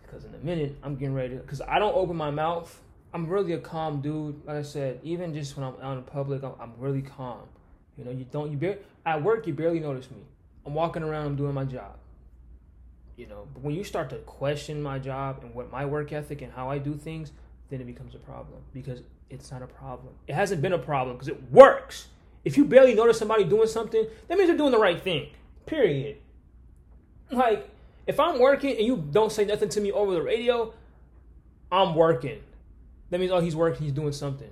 [0.02, 2.80] Because in a minute, I'm getting ready because I don't open my mouth.
[3.12, 4.44] I'm really a calm dude.
[4.46, 7.42] Like I said, even just when I'm out in public, I'm, I'm really calm.
[7.98, 10.22] You know, you don't, you bar- at work, you barely notice me.
[10.64, 11.96] I'm walking around, I'm doing my job
[13.20, 16.42] you know but when you start to question my job and what my work ethic
[16.42, 17.32] and how i do things
[17.70, 20.12] then it becomes a problem because it's not a problem.
[20.26, 22.08] It hasn't been a problem because it works.
[22.44, 25.30] If you barely notice somebody doing something that means they're doing the right thing
[25.66, 26.16] period.
[27.30, 27.68] Like
[28.06, 30.74] if i'm working and you don't say nothing to me over the radio
[31.70, 32.40] i'm working.
[33.10, 34.50] That means oh he's working he's doing something.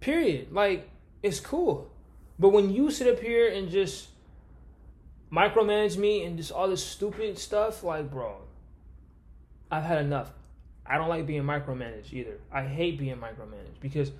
[0.00, 0.52] Period.
[0.52, 0.88] Like
[1.22, 1.90] it's cool.
[2.38, 4.08] But when you sit up here and just
[5.32, 8.36] micromanage me and just all this stupid stuff, like, bro,
[9.70, 10.30] I've had enough.
[10.84, 12.38] I don't like being micromanaged either.
[12.52, 14.12] I hate being micromanaged because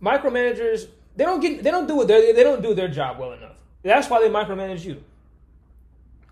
[0.00, 3.56] micromanagers they don't get they don't do it they don't do their job well enough.
[3.82, 5.02] That's why they micromanage you.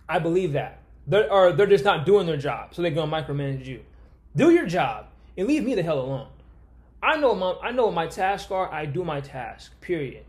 [0.08, 0.78] I believe that.
[1.06, 3.82] They're, or they're just not doing their job, so they're gonna micromanage you.
[4.36, 6.28] Do your job and leave me the hell alone.
[7.02, 8.70] I know my I know what my tasks are.
[8.72, 9.80] I do my task.
[9.80, 10.24] Period.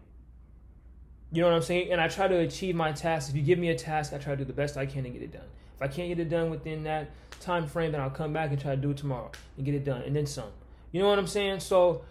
[1.31, 1.91] You know what I'm saying?
[1.91, 3.29] And I try to achieve my task.
[3.29, 5.09] If you give me a task, I try to do the best I can to
[5.09, 5.47] get it done.
[5.75, 8.59] If I can't get it done within that time frame, then I'll come back and
[8.59, 10.49] try to do it tomorrow and get it done, and then some.
[10.91, 11.61] You know what I'm saying?
[11.61, 12.03] So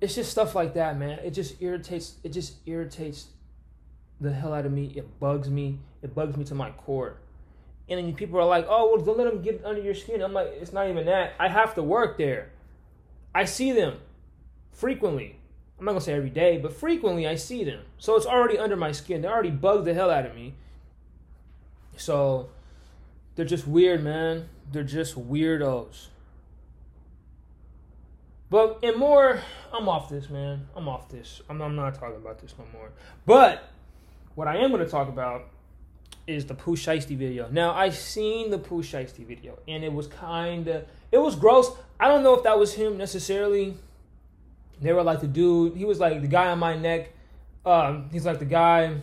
[0.00, 1.18] it's just stuff like that, man.
[1.24, 2.16] It just irritates.
[2.22, 3.28] It just irritates
[4.20, 4.92] the hell out of me.
[4.94, 5.80] It bugs me.
[6.02, 7.16] It bugs me to my core.
[7.88, 10.34] And then people are like, "Oh, well, don't let them get under your skin." I'm
[10.34, 11.32] like, it's not even that.
[11.40, 12.50] I have to work there.
[13.34, 13.98] I see them
[14.72, 15.37] frequently.
[15.78, 17.82] I'm not gonna say every day, but frequently I see them.
[17.98, 19.22] So it's already under my skin.
[19.22, 20.54] They already bug the hell out of me.
[21.96, 22.48] So
[23.36, 24.48] they're just weird, man.
[24.72, 26.08] They're just weirdos.
[28.50, 29.40] But and more,
[29.72, 30.66] I'm off this, man.
[30.74, 31.42] I'm off this.
[31.48, 32.90] I'm, I'm not talking about this no more.
[33.26, 33.68] But
[34.34, 35.48] what I am to talk about
[36.26, 37.48] is the Pooh Shiesty video.
[37.50, 41.70] Now I seen the Pooh Shiesty video, and it was kind of it was gross.
[42.00, 43.76] I don't know if that was him necessarily.
[44.80, 45.76] They were like the dude.
[45.76, 47.12] He was like the guy on my neck.
[47.66, 48.94] Um, he's like the guy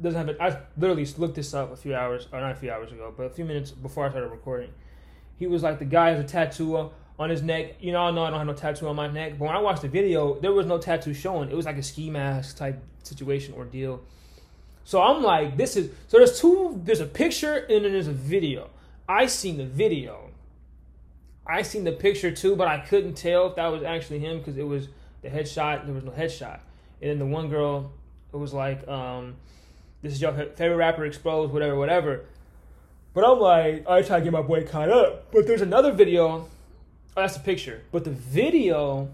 [0.00, 0.36] doesn't have it.
[0.40, 3.24] I literally looked this up a few hours, or not a few hours ago, but
[3.24, 4.70] a few minutes before I started recording.
[5.36, 7.76] He was like the guy has a tattoo on his neck.
[7.80, 9.60] You know, I know I don't have no tattoo on my neck, but when I
[9.60, 11.50] watched the video, there was no tattoo showing.
[11.50, 14.02] It was like a ski mask type situation or deal.
[14.84, 18.12] So I'm like, this is so there's two there's a picture and then there's a
[18.12, 18.70] video.
[19.08, 20.30] I seen the video.
[21.46, 24.58] I seen the picture too, but I couldn't tell if that was actually him because
[24.58, 24.88] it was
[25.22, 25.84] the headshot.
[25.84, 26.60] There was no headshot,
[27.00, 27.92] and then the one girl,
[28.32, 29.36] it was like, um,
[30.02, 32.24] "This is your favorite rapper exposed, whatever, whatever."
[33.14, 35.32] But I'm like, I try to get my boy caught up.
[35.32, 36.46] But there's another video
[37.18, 37.82] Oh, that's a picture.
[37.90, 39.08] But the video,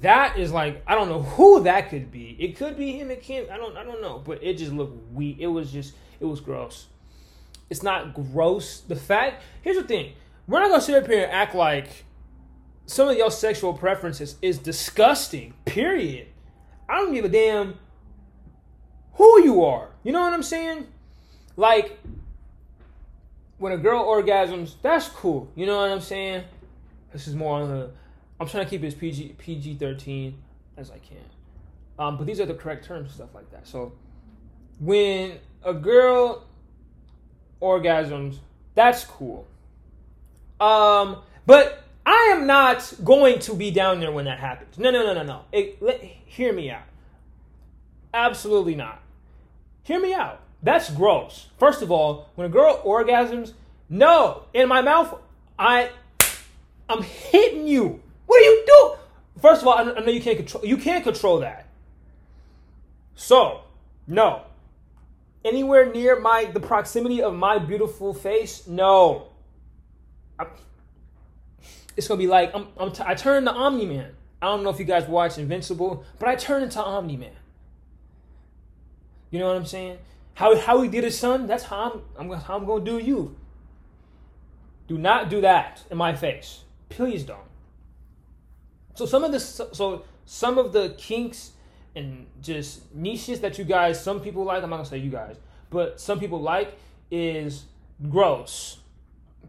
[0.00, 2.36] that is like I don't know who that could be.
[2.38, 3.10] It could be him.
[3.10, 3.50] It can't.
[3.50, 3.76] I don't.
[3.76, 4.22] I don't know.
[4.24, 5.38] But it just looked weak.
[5.40, 5.94] It was just.
[6.20, 6.86] It was gross.
[7.68, 8.78] It's not gross.
[8.78, 9.42] The fact.
[9.62, 10.12] Here's the thing.
[10.46, 12.04] We're not gonna sit up here and act like
[12.86, 15.54] some of your sexual preferences is disgusting.
[15.64, 16.28] Period.
[16.88, 17.78] I don't give a damn
[19.14, 19.88] who you are.
[20.04, 20.86] You know what I'm saying?
[21.56, 21.98] Like
[23.58, 25.50] when a girl orgasms, that's cool.
[25.54, 26.44] You know what I'm saying?
[27.12, 27.90] This is more on the.
[28.38, 30.38] I'm trying to keep it as PG PG thirteen
[30.76, 31.18] as I can.
[31.98, 33.66] Um, but these are the correct terms, stuff like that.
[33.66, 33.92] So
[34.78, 36.46] when a girl
[37.60, 38.36] orgasms,
[38.74, 39.46] that's cool.
[40.60, 44.78] Um, but I am not going to be down there when that happens.
[44.78, 45.40] No, no, no, no, no.
[45.50, 46.84] It, let, hear me out.
[48.14, 49.02] Absolutely not.
[49.82, 50.40] Hear me out.
[50.62, 51.48] That's gross.
[51.58, 53.54] First of all, when a girl orgasms,
[53.88, 55.18] no, in my mouth,
[55.58, 55.90] I,
[56.88, 58.00] I'm hitting you.
[58.26, 59.40] What do you do?
[59.40, 60.64] First of all, I know you can't control.
[60.64, 61.66] You can't control that.
[63.16, 63.62] So,
[64.06, 64.42] no.
[65.44, 69.28] Anywhere near my the proximity of my beautiful face, no.
[70.38, 70.48] I'm,
[71.96, 74.12] it's gonna be like I'm, I'm t- i turn to Omni Man.
[74.40, 77.32] I don't know if you guys watch Invincible, but I turn into Omni Man.
[79.30, 79.98] You know what I'm saying?
[80.34, 83.36] How how he did his son, that's how I'm, I'm how I'm gonna do you.
[84.86, 86.62] Do not do that in my face.
[86.88, 87.40] Please don't.
[88.94, 91.52] So some of the so some of the kinks
[91.94, 95.36] and just niches that you guys, some people like, I'm not gonna say you guys,
[95.70, 96.76] but some people like
[97.10, 97.64] is
[98.08, 98.78] gross.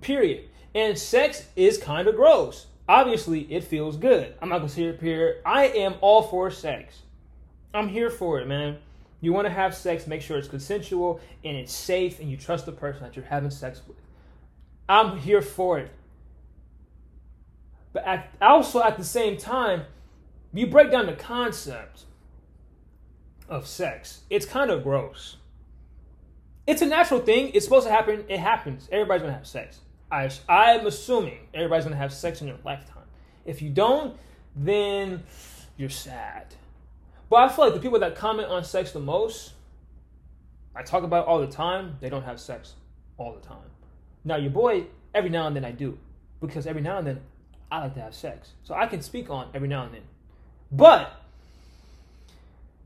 [0.01, 0.45] Period.
[0.77, 2.67] And sex is kind of gross.
[2.87, 4.35] Obviously, it feels good.
[4.39, 5.41] I'm not gonna sit up here.
[5.43, 7.01] I am all for sex.
[7.73, 8.77] I'm here for it, man.
[9.19, 12.67] You want to have sex, make sure it's consensual and it's safe and you trust
[12.67, 13.97] the person that you're having sex with.
[14.87, 15.89] I'm here for it.
[17.91, 19.81] But at, also at the same time,
[20.53, 22.03] you break down the concept
[23.49, 25.37] of sex, it's kind of gross.
[26.67, 27.49] It's a natural thing.
[27.55, 28.25] It's supposed to happen.
[28.29, 28.87] It happens.
[28.91, 29.79] Everybody's to have sex.
[30.11, 33.03] I, I'm assuming everybody's to have sex in their lifetime.
[33.45, 34.17] If you don't,
[34.55, 35.23] then
[35.77, 36.55] you're sad.
[37.29, 39.53] But I feel like the people that comment on sex the most,
[40.75, 42.73] I talk about all the time, they don't have sex
[43.17, 43.57] all the time.
[44.23, 45.97] Now, your boy, every now and then I do,
[46.39, 47.19] because every now and then
[47.71, 48.51] I like to have sex.
[48.63, 50.03] So I can speak on every now and then.
[50.71, 51.21] But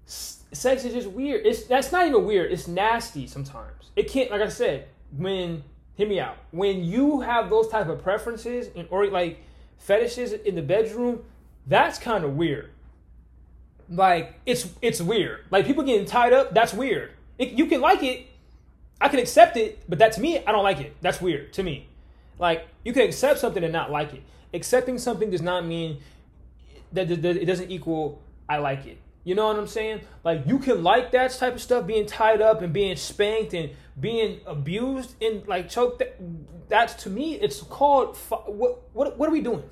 [0.05, 1.45] sex is just weird.
[1.45, 2.51] It's that's not even weird.
[2.51, 3.91] It's nasty sometimes.
[3.95, 5.63] It can't like I said, when
[5.95, 6.37] hear me out.
[6.51, 9.41] When you have those type of preferences and or like
[9.77, 11.23] fetishes in the bedroom,
[11.67, 12.71] that's kind of weird
[13.91, 15.45] like it's it's weird.
[15.51, 17.11] Like people getting tied up, that's weird.
[17.37, 18.27] It, you can like it,
[18.99, 20.95] I can accept it, but that to me, I don't like it.
[21.01, 21.89] That's weird to me.
[22.39, 24.23] Like you can accept something and not like it.
[24.53, 25.99] Accepting something does not mean
[26.93, 28.97] that, that, that it doesn't equal I like it.
[29.23, 30.01] You know what I'm saying?
[30.23, 33.71] Like you can like that type of stuff, being tied up and being spanked and
[33.99, 36.01] being abused and like choked.
[36.69, 38.17] That's to me, it's called.
[38.17, 39.63] What what what are we doing?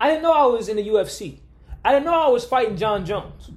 [0.00, 1.38] I didn't know I was in the UFC.
[1.84, 3.50] I didn't know I was fighting Jon Jones.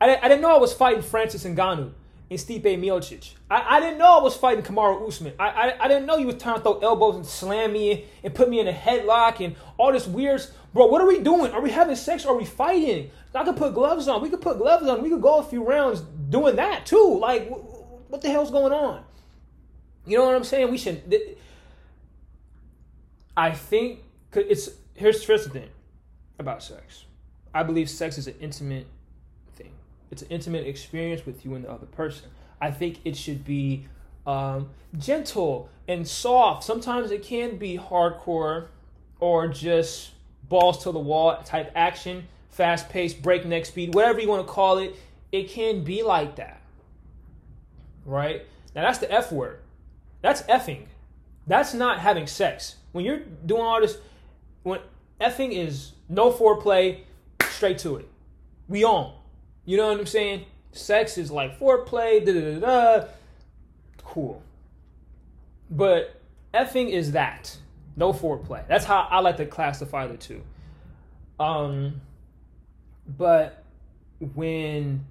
[0.00, 1.92] I didn't, I didn't know I was fighting Francis Ngannou.
[2.30, 3.34] and Stipe Miocic.
[3.50, 5.32] I, I didn't know I was fighting Kamaru Usman.
[5.38, 8.34] I, I I didn't know you was trying to throw elbows and slam me and
[8.34, 10.44] put me in a headlock and all this weird.
[10.74, 11.52] Bro, what are we doing?
[11.52, 12.26] Are we having sex?
[12.26, 13.10] Are we fighting?
[13.34, 14.22] I could put gloves on.
[14.22, 15.02] We could put gloves on.
[15.02, 17.18] We could go a few rounds doing that too.
[17.20, 17.50] Like,
[18.08, 19.04] what the hell's going on?
[20.06, 20.70] You know what I'm saying?
[20.70, 21.02] We should.
[23.36, 24.00] I think
[24.32, 25.68] it's here's here's the thing
[26.38, 27.04] about sex.
[27.54, 28.86] I believe sex is an intimate
[29.54, 29.72] thing.
[30.10, 32.28] It's an intimate experience with you and the other person.
[32.60, 33.86] I think it should be
[34.26, 36.64] um, gentle and soft.
[36.64, 38.68] Sometimes it can be hardcore
[39.20, 40.12] or just
[40.48, 44.78] balls to the wall type action, fast paced, breakneck speed, whatever you want to call
[44.78, 44.94] it.
[45.32, 46.60] It can be like that.
[48.06, 48.46] Right?
[48.74, 49.58] Now that's the F word.
[50.22, 50.86] That's effing.
[51.46, 52.76] That's not having sex.
[52.92, 53.98] When you're doing all this,
[54.62, 54.80] when
[55.20, 57.00] effing is no foreplay,
[57.42, 58.08] straight to it.
[58.68, 59.14] We on.
[59.64, 60.46] You know what I'm saying?
[60.72, 63.06] Sex is like foreplay, da da da da.
[64.04, 64.42] Cool.
[65.70, 66.20] But
[66.54, 67.56] effing is that.
[67.96, 68.66] No foreplay.
[68.68, 70.42] That's how I like to classify the two.
[71.40, 72.00] Um,
[73.06, 73.64] but
[74.34, 75.04] when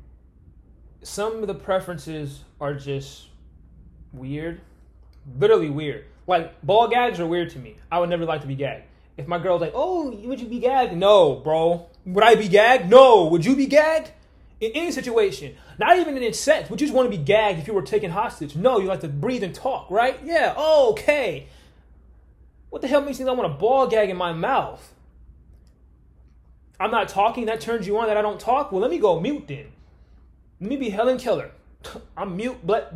[1.06, 3.28] some of the preferences are just
[4.12, 4.60] weird,
[5.38, 6.06] literally weird.
[6.28, 7.78] Like ball gags are weird to me.
[7.92, 8.86] I would never like to be gagged.
[9.16, 11.88] If my girl's like, "Oh, would you be gagged?" No, bro.
[12.06, 12.90] Would I be gagged?
[12.90, 13.26] No.
[13.26, 14.12] Would you be gagged?
[14.60, 17.68] In any situation, not even in sex, would you just want to be gagged if
[17.68, 18.56] you were taken hostage?
[18.56, 20.18] No, you like to breathe and talk, right?
[20.24, 21.48] Yeah, oh, okay.
[22.70, 24.94] What the hell makes you think I want a ball gag in my mouth?
[26.80, 28.72] I'm not talking, that turns you on that I don't talk?
[28.72, 29.68] Well, let me go mute then.
[30.60, 31.52] Let me be Helen Keller.
[32.18, 32.94] I'm mute, but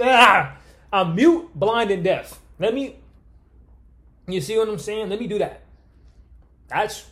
[0.00, 0.56] ah,
[0.92, 2.40] I'm mute, blind, and deaf.
[2.58, 2.96] Let me,
[4.26, 5.08] you see what I'm saying?
[5.08, 5.62] Let me do that.
[6.68, 7.06] That's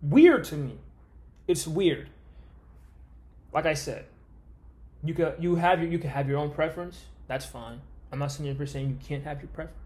[0.00, 0.78] weird to me.
[1.46, 2.08] It's weird.
[3.52, 4.06] Like I said,
[5.02, 7.04] you could you have your you can have your own preference.
[7.26, 7.80] That's fine.
[8.10, 9.78] I'm not saying you're saying you can't have your preference.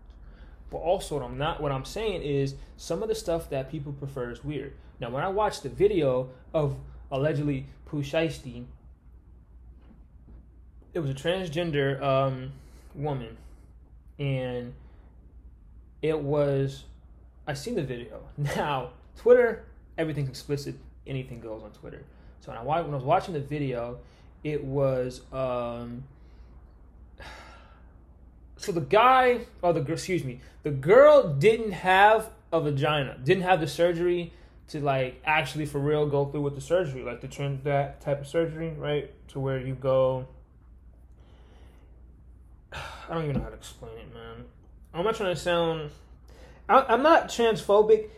[0.71, 3.93] But also what I'm not what I'm saying is some of the stuff that people
[3.93, 4.75] prefer is weird.
[5.01, 6.77] Now when I watched the video of
[7.11, 8.03] allegedly Pooh
[10.95, 12.53] it was a transgender um,
[12.95, 13.37] woman,
[14.19, 14.75] and
[16.03, 16.85] it was
[17.47, 18.21] I seen the video.
[18.37, 19.65] Now Twitter
[19.97, 22.05] everything's explicit, anything goes on Twitter.
[22.41, 23.99] So when I, when I was watching the video,
[24.45, 26.05] it was um,
[28.57, 33.61] so the guy or the excuse me, the girl didn't have a vagina, didn't have
[33.61, 34.33] the surgery
[34.69, 38.21] to like actually for real go through with the surgery, like the trend that type
[38.21, 39.11] of surgery, right?
[39.29, 40.27] To where you go.
[42.73, 44.45] I don't even know how to explain it, man.
[44.93, 45.91] I'm not trying to sound.
[46.69, 48.11] I, I'm not transphobic,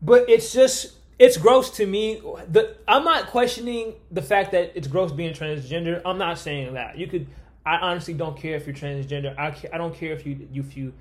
[0.00, 2.20] but it's just it's gross to me.
[2.48, 6.00] The I'm not questioning the fact that it's gross being transgender.
[6.04, 6.96] I'm not saying that.
[6.98, 7.26] You could.
[7.66, 9.36] I honestly don't care if you're transgender.
[9.36, 10.92] I I don't care if you if you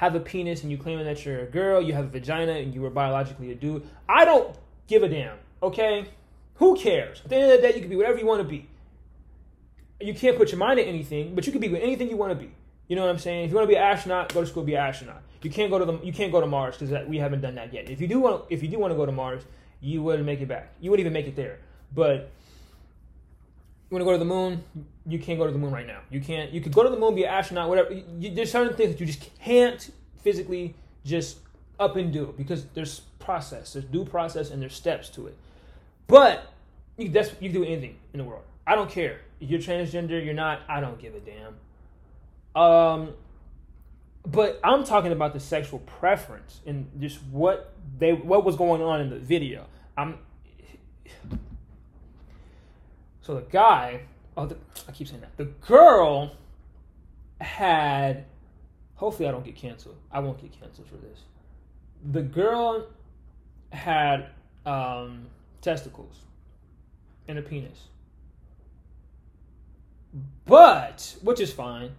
[0.00, 1.82] have a penis and you claim that you're a girl.
[1.82, 3.86] You have a vagina and you were biologically a dude.
[4.08, 5.36] I don't give a damn.
[5.62, 6.06] Okay,
[6.54, 7.20] who cares?
[7.22, 8.66] At the end of the day, you can be whatever you want to be.
[10.00, 12.32] You can't put your mind to anything, but you can be with anything you want
[12.32, 12.50] to be.
[12.88, 13.44] You know what I'm saying?
[13.44, 15.20] If you want to be an astronaut, go to school, be an astronaut.
[15.42, 17.70] You can't go to the you can't go to Mars because we haven't done that
[17.70, 17.90] yet.
[17.90, 19.42] If you do want if you do want to go to Mars,
[19.82, 20.72] you wouldn't make it back.
[20.80, 21.58] You wouldn't even make it there.
[21.94, 22.30] But
[23.90, 24.64] you want to go to the moon?
[25.06, 26.00] You can't go to the moon right now.
[26.10, 26.52] You can't.
[26.52, 27.92] You could go to the moon, be an astronaut, whatever.
[27.92, 29.90] You, there's certain things that you just can't
[30.22, 30.74] physically
[31.04, 31.38] just
[31.78, 35.36] up and do because there's process, there's due process, and there's steps to it.
[36.06, 36.52] But
[36.96, 38.44] you, that's you can do anything in the world.
[38.66, 39.20] I don't care.
[39.40, 40.60] If you're transgender, you're not.
[40.68, 42.62] I don't give a damn.
[42.62, 43.14] Um,
[44.24, 49.00] but I'm talking about the sexual preference and just what they what was going on
[49.00, 49.66] in the video.
[49.96, 50.18] I'm
[53.30, 54.00] so the guy.
[54.36, 54.56] Oh, the,
[54.88, 55.36] I keep saying that.
[55.36, 56.32] The girl
[57.40, 58.24] had.
[58.96, 59.96] Hopefully, I don't get canceled.
[60.10, 61.20] I won't get canceled for this.
[62.12, 62.88] The girl
[63.70, 64.30] had
[64.66, 65.26] um,
[65.60, 66.16] testicles
[67.28, 67.78] and a penis,
[70.44, 71.92] but which is fine.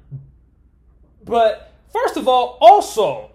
[1.24, 3.31] But first of all, also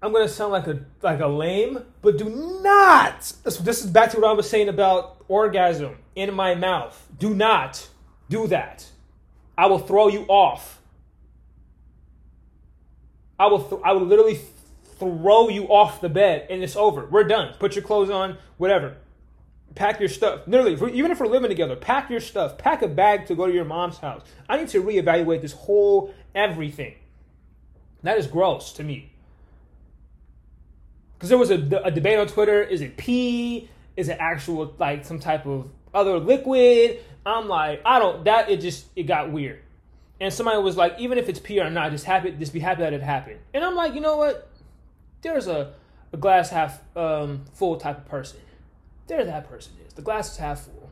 [0.00, 2.30] I'm gonna sound like a like a lame, but do
[2.62, 3.32] not.
[3.42, 7.08] This, this is back to what I was saying about orgasm in my mouth.
[7.18, 7.88] Do not
[8.28, 8.86] do that.
[9.56, 10.80] I will throw you off.
[13.40, 14.40] I will th- I will literally
[14.98, 17.06] throw you off the bed and it's over.
[17.06, 17.54] We're done.
[17.58, 18.96] Put your clothes on, whatever.
[19.74, 20.42] Pack your stuff.
[20.46, 22.56] Literally, even if we're living together, pack your stuff.
[22.56, 24.22] Pack a bag to go to your mom's house.
[24.48, 26.94] I need to reevaluate this whole everything.
[28.04, 29.12] That is gross to me
[31.18, 33.68] because there was a, a debate on Twitter: is it pee?
[33.96, 37.00] Is it actual like some type of other liquid.
[37.26, 38.24] I'm like, I don't.
[38.24, 39.60] That it just it got weird.
[40.20, 42.82] And somebody was like, even if it's pee or not, just happy, just be happy
[42.82, 43.38] that it happened.
[43.54, 44.50] And I'm like, you know what?
[45.22, 45.74] There's a,
[46.12, 48.40] a glass half um, full type of person.
[49.06, 49.92] There, that person is.
[49.92, 50.90] The glass is half full.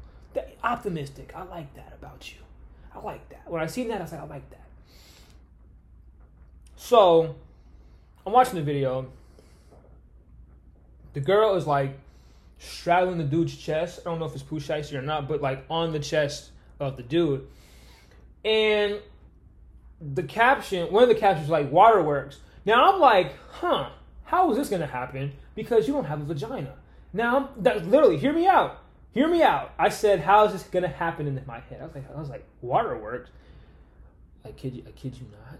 [0.62, 1.32] Optimistic.
[1.34, 2.38] I like that about you.
[2.94, 3.50] I like that.
[3.50, 4.66] When I seen that, I was like, I like that.
[6.76, 7.34] So,
[8.24, 9.10] I'm watching the video.
[11.16, 11.98] The girl is like
[12.58, 14.00] straddling the dude's chest.
[14.00, 17.02] I don't know if it's poo or not, but like on the chest of the
[17.02, 17.46] dude.
[18.44, 19.00] And
[19.98, 22.40] the caption, one of the captions like waterworks.
[22.66, 23.88] Now I'm like, huh,
[24.24, 25.32] how is this gonna happen?
[25.54, 26.74] Because you don't have a vagina.
[27.14, 28.82] Now that literally, hear me out.
[29.12, 29.72] Hear me out.
[29.78, 31.80] I said, how is this gonna happen in my head?
[31.80, 33.30] I was like, I was like, waterworks.
[34.44, 35.58] I kid you, I kid you not.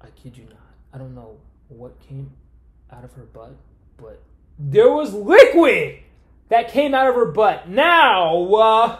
[0.00, 0.74] I kid you not.
[0.94, 1.36] I don't know
[1.68, 2.30] what came
[2.92, 3.56] out of her butt,
[3.96, 4.22] but
[4.58, 5.98] there was liquid
[6.48, 7.68] that came out of her butt.
[7.68, 8.98] Now, uh,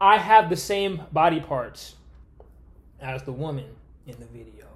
[0.00, 1.94] I have the same body parts
[3.00, 3.66] as the woman
[4.06, 4.66] in the video.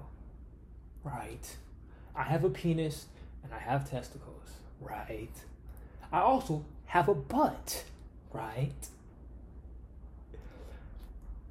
[1.03, 1.55] Right.
[2.15, 3.05] I have a penis
[3.43, 4.51] and I have testicles.
[4.81, 5.29] Right.
[6.11, 7.83] I also have a butt.
[8.33, 8.87] Right.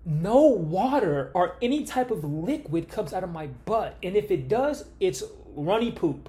[0.05, 3.97] No water or any type of liquid comes out of my butt.
[4.03, 5.23] And if it does, it's
[5.59, 6.29] runny poop.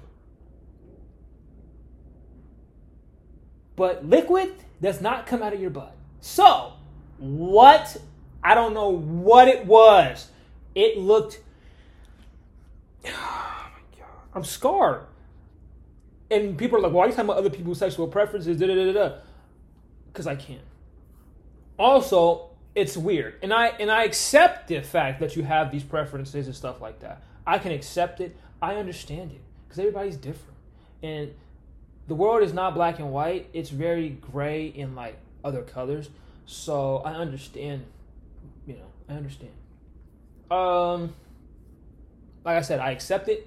[3.76, 4.52] But liquid
[4.82, 5.96] does not come out of your butt.
[6.20, 6.74] So,
[7.18, 7.96] what?
[8.42, 10.28] I don't know what it was.
[10.74, 11.40] It looked.
[13.06, 14.08] Oh my god.
[14.34, 15.06] I'm scarred.
[16.30, 18.58] And people are like, why are you talking about other people's sexual preferences?
[18.58, 20.60] Because I can't.
[21.78, 23.34] Also, it's weird.
[23.42, 27.00] And I and I accept the fact that you have these preferences and stuff like
[27.00, 27.22] that.
[27.46, 28.36] I can accept it.
[28.62, 29.40] I understand it.
[29.66, 30.56] Because everybody's different.
[31.02, 31.34] And
[32.08, 33.48] the world is not black and white.
[33.52, 36.10] It's very gray and like other colors.
[36.46, 37.84] So I understand,
[38.66, 39.52] you know, I understand.
[40.50, 41.14] Um,
[42.44, 43.46] like I said, I accept it.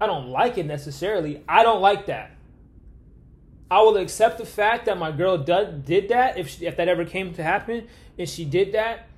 [0.00, 1.42] I don't like it necessarily.
[1.48, 2.32] I don't like that.
[3.70, 6.88] I will accept the fact that my girl did, did that if she, if that
[6.88, 7.86] ever came to happen
[8.18, 9.08] and she did that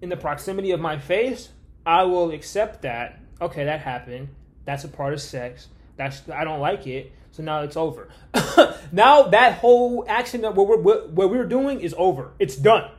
[0.00, 1.48] in the proximity of my face.
[1.86, 3.17] I will accept that.
[3.40, 4.28] Okay, that happened.
[4.64, 5.68] That's a part of sex.
[5.96, 7.12] That's I don't like it.
[7.32, 8.08] So now it's over.
[8.92, 12.32] now that whole action that what we're what we're doing is over.
[12.38, 12.90] It's done.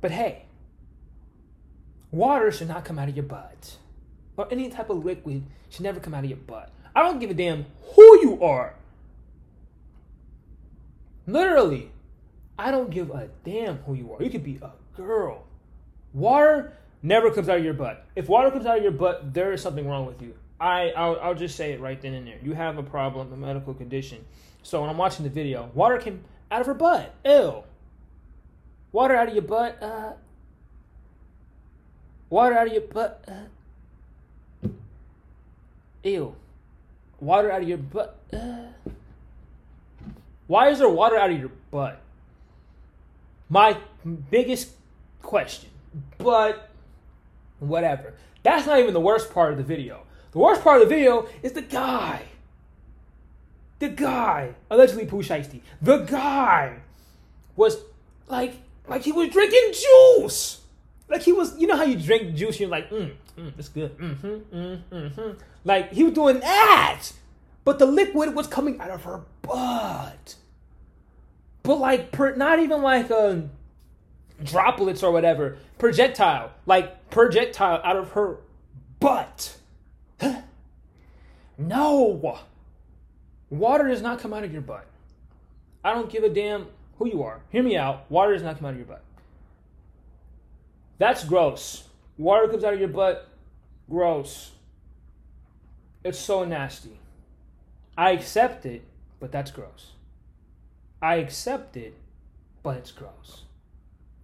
[0.00, 0.44] But hey,
[2.10, 3.76] water should not come out of your butt,
[4.36, 6.70] or any type of liquid should never come out of your butt.
[6.94, 8.74] I don't give a damn who you are.
[11.26, 11.90] Literally,
[12.58, 14.22] I don't give a damn who you are.
[14.22, 15.44] You could be a girl.
[16.12, 18.06] Water never comes out of your butt.
[18.16, 20.34] If water comes out of your butt, there is something wrong with you.
[20.60, 22.38] I I'll, I'll just say it right then and there.
[22.42, 24.24] You have a problem, a medical condition.
[24.62, 27.14] So when I'm watching the video, water came out of her butt.
[27.24, 27.64] Ew.
[28.92, 29.82] Water out of your butt.
[29.82, 30.12] Uh,
[32.30, 33.24] water out of your butt.
[33.26, 34.68] Uh,
[36.04, 36.36] ew.
[37.18, 38.18] Water out of your butt.
[38.32, 38.66] Uh,
[40.46, 42.00] why is there water out of your butt?
[43.48, 43.78] My
[44.30, 44.70] biggest
[45.22, 45.70] question.
[46.18, 46.68] But
[47.62, 48.14] whatever.
[48.42, 50.02] That's not even the worst part of the video.
[50.32, 52.22] The worst part of the video is the guy.
[53.78, 56.78] The guy, allegedly Pooh Shiesty, the guy
[57.56, 57.78] was
[58.28, 58.54] like,
[58.88, 60.60] like he was drinking juice.
[61.08, 63.96] Like he was, you know how you drink juice, you're like, mm, mm, that's good.
[63.98, 65.30] Mm-hmm, mm, mm-hmm.
[65.64, 67.08] Like he was doing that.
[67.64, 70.36] But the liquid was coming out of her butt.
[71.62, 73.50] But like, per, not even like um,
[74.44, 75.58] droplets or whatever.
[75.78, 76.52] Projectile.
[76.66, 78.38] Like projectile out of her
[79.00, 79.56] butt.
[81.58, 82.40] no!
[83.50, 84.86] Water does not come out of your butt.
[85.84, 86.66] I don't give a damn
[86.98, 87.40] who you are.
[87.50, 88.10] Hear me out.
[88.10, 89.02] Water does not come out of your butt.
[90.98, 91.88] That's gross.
[92.16, 93.28] Water comes out of your butt.
[93.90, 94.52] Gross.
[96.04, 96.98] It's so nasty.
[97.96, 98.84] I accept it,
[99.20, 99.92] but that's gross.
[101.00, 101.94] I accept it,
[102.62, 103.42] but it's gross.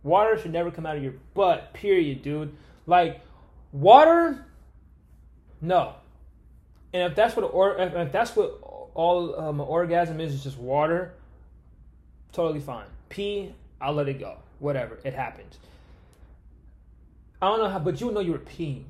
[0.02, 2.54] Water should never come out of your butt, period, dude.
[2.86, 3.20] Like,
[3.72, 4.46] water
[5.60, 5.94] no.
[6.92, 8.58] And if that's what or if, that's what
[8.94, 11.14] all um, orgasm is, is just water.
[12.32, 12.86] Totally fine.
[13.08, 14.38] Pee, I'll let it go.
[14.58, 15.58] Whatever, it happens.
[17.40, 18.84] I don't know how, but you know you were peeing.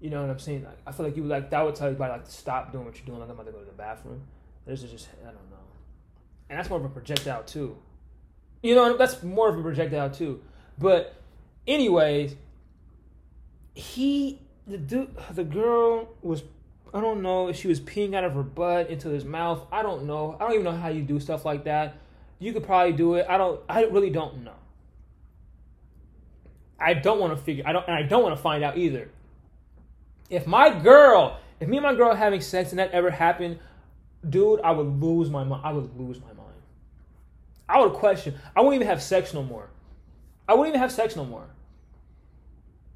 [0.00, 0.64] You know what I'm saying?
[0.64, 2.96] Like, I feel like you like that would tell you like to stop doing what
[2.96, 3.18] you're doing.
[3.18, 4.20] Like I'm about to go to the bathroom.
[4.66, 5.56] This is just I don't know,
[6.50, 7.76] and that's more of a projectile too.
[8.62, 10.42] You know that's more of a projectile too.
[10.78, 11.14] But
[11.66, 12.34] anyways,
[13.74, 16.42] he the dude, the girl was
[16.92, 19.66] I don't know if she was peeing out of her butt into his mouth.
[19.70, 20.36] I don't know.
[20.40, 21.96] I don't even know how you do stuff like that.
[22.38, 23.26] You could probably do it.
[23.28, 23.60] I don't.
[23.68, 24.54] I really don't know.
[26.80, 27.64] I don't want to figure.
[27.66, 29.10] I don't, and I don't want to find out either.
[30.30, 33.58] If my girl, if me and my girl having sex and that ever happened,
[34.28, 35.62] dude, I would lose my mind.
[35.64, 36.37] I would lose my mind.
[37.68, 38.34] I would question.
[38.56, 39.68] I wouldn't even have sex no more.
[40.48, 41.46] I wouldn't even have sex no more.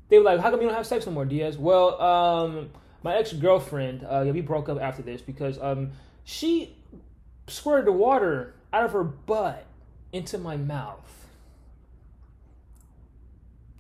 [0.09, 2.71] They were like, "How come you don't have sex no more, Diaz?" Well, um,
[3.03, 5.93] my ex girlfriend, uh, yeah, we broke up after this because um,
[6.25, 6.77] she
[7.47, 9.67] squirted the water out of her butt
[10.13, 11.27] into my mouth.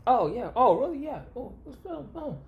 [0.06, 0.50] Oh yeah.
[0.56, 0.98] Oh really?
[0.98, 1.20] Yeah.
[1.36, 1.52] Oh,
[1.86, 2.38] oh, oh.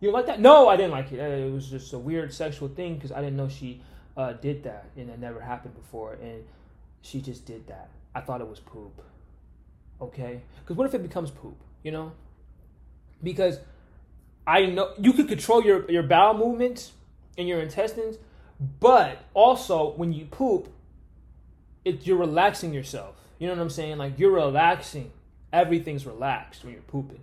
[0.00, 0.40] You like that?
[0.40, 1.20] No, I didn't like it.
[1.20, 3.80] Uh, It was just a weird sexual thing because I didn't know she
[4.16, 6.44] uh, did that, and it never happened before, and
[7.04, 7.90] she just did that.
[8.14, 9.02] I thought it was poop.
[10.00, 10.40] Okay.
[10.60, 11.56] Because what if it becomes poop?
[11.82, 12.12] You know?
[13.22, 13.58] Because
[14.46, 16.92] I know you could control your your bowel movements
[17.36, 18.16] and your intestines,
[18.80, 20.68] but also when you poop,
[21.84, 23.16] it you're relaxing yourself.
[23.38, 23.98] You know what I'm saying?
[23.98, 25.10] Like you're relaxing.
[25.52, 27.20] Everything's relaxed when you're pooping.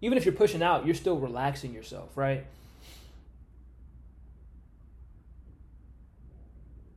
[0.00, 2.44] Even if you're pushing out, you're still relaxing yourself, right?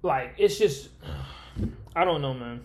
[0.01, 0.89] Like it's just
[1.95, 2.61] I don't know, man.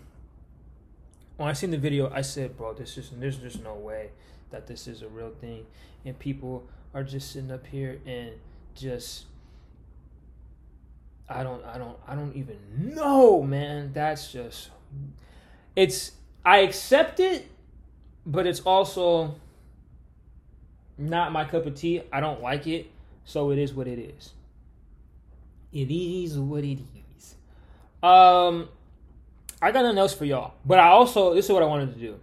[1.37, 4.11] When I seen the video, I said, "Bro, this is there's just no way
[4.51, 5.67] that this is a real thing."
[6.05, 8.33] And people are just sitting up here and
[8.75, 9.27] just
[11.29, 12.57] I don't I don't I don't even
[12.95, 13.93] know, man.
[13.93, 14.71] That's just
[15.77, 16.13] it's
[16.45, 17.47] I accept it,
[18.25, 19.37] but it's also
[20.97, 22.03] not my cup of tea.
[22.11, 22.91] I don't like it,
[23.25, 24.33] so it is what it is.
[25.71, 26.79] It is what it
[27.17, 27.35] is.
[28.03, 28.71] Um
[29.61, 30.55] I got nothing else for y'all.
[30.65, 32.21] But I also this is what I wanted to do.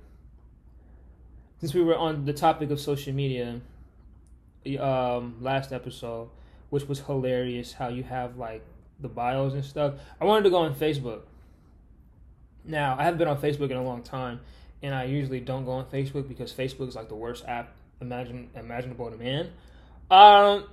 [1.60, 3.62] Since we were on the topic of social media,
[4.80, 6.30] um, last episode,
[6.70, 8.64] which was hilarious, how you have like
[9.00, 9.96] the bios and stuff.
[10.20, 11.22] I wanted to go on Facebook.
[12.64, 14.40] Now I haven't been on Facebook in a long time,
[14.82, 18.50] and I usually don't go on Facebook because Facebook is like the worst app imagine
[18.56, 19.52] imaginable to man.
[20.10, 20.66] Um,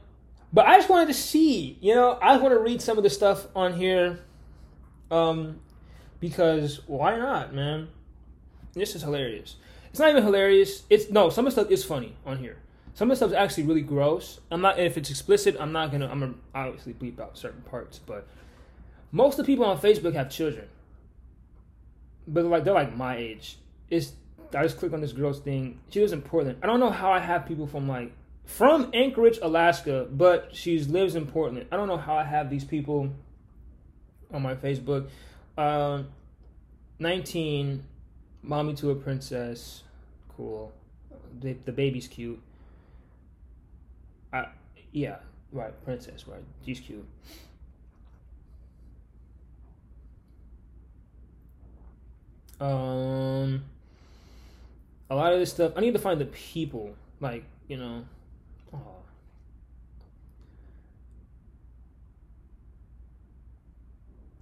[0.53, 3.11] but I just wanted to see, you know, I want to read some of the
[3.11, 4.21] stuff on here.
[5.11, 5.61] Um,
[6.23, 7.89] because why not, man?
[8.75, 9.57] This is hilarious.
[9.91, 10.85] It's not even hilarious.
[10.89, 12.59] It's no, some of the stuff is funny on here.
[12.95, 14.39] Some of the stuff is actually really gross.
[14.49, 17.99] I'm not if it's explicit, I'm not gonna I'm gonna obviously bleep out certain parts,
[17.99, 18.29] but
[19.11, 20.69] most of the people on Facebook have children.
[22.29, 23.59] But like they're like my age.
[23.91, 24.13] It's
[24.55, 25.81] I just click on this girl's thing.
[25.91, 26.59] She lives in Portland.
[26.63, 28.13] I don't know how I have people from like
[28.45, 31.67] from Anchorage, Alaska, but she lives in Portland.
[31.73, 33.13] I don't know how I have these people
[34.33, 35.09] on my Facebook.
[35.57, 36.09] Um,
[36.99, 37.85] 19,
[38.43, 39.83] mommy to a princess.
[40.37, 40.73] Cool.
[41.41, 42.41] The, the baby's cute.
[44.33, 44.47] I,
[44.93, 45.17] yeah,
[45.53, 46.43] right, princess, right.
[46.65, 47.07] She's cute.
[52.61, 53.65] Um,
[55.11, 55.73] a lot of this stuff.
[55.75, 58.05] I need to find the people, like you know.
[58.73, 59.02] Oh.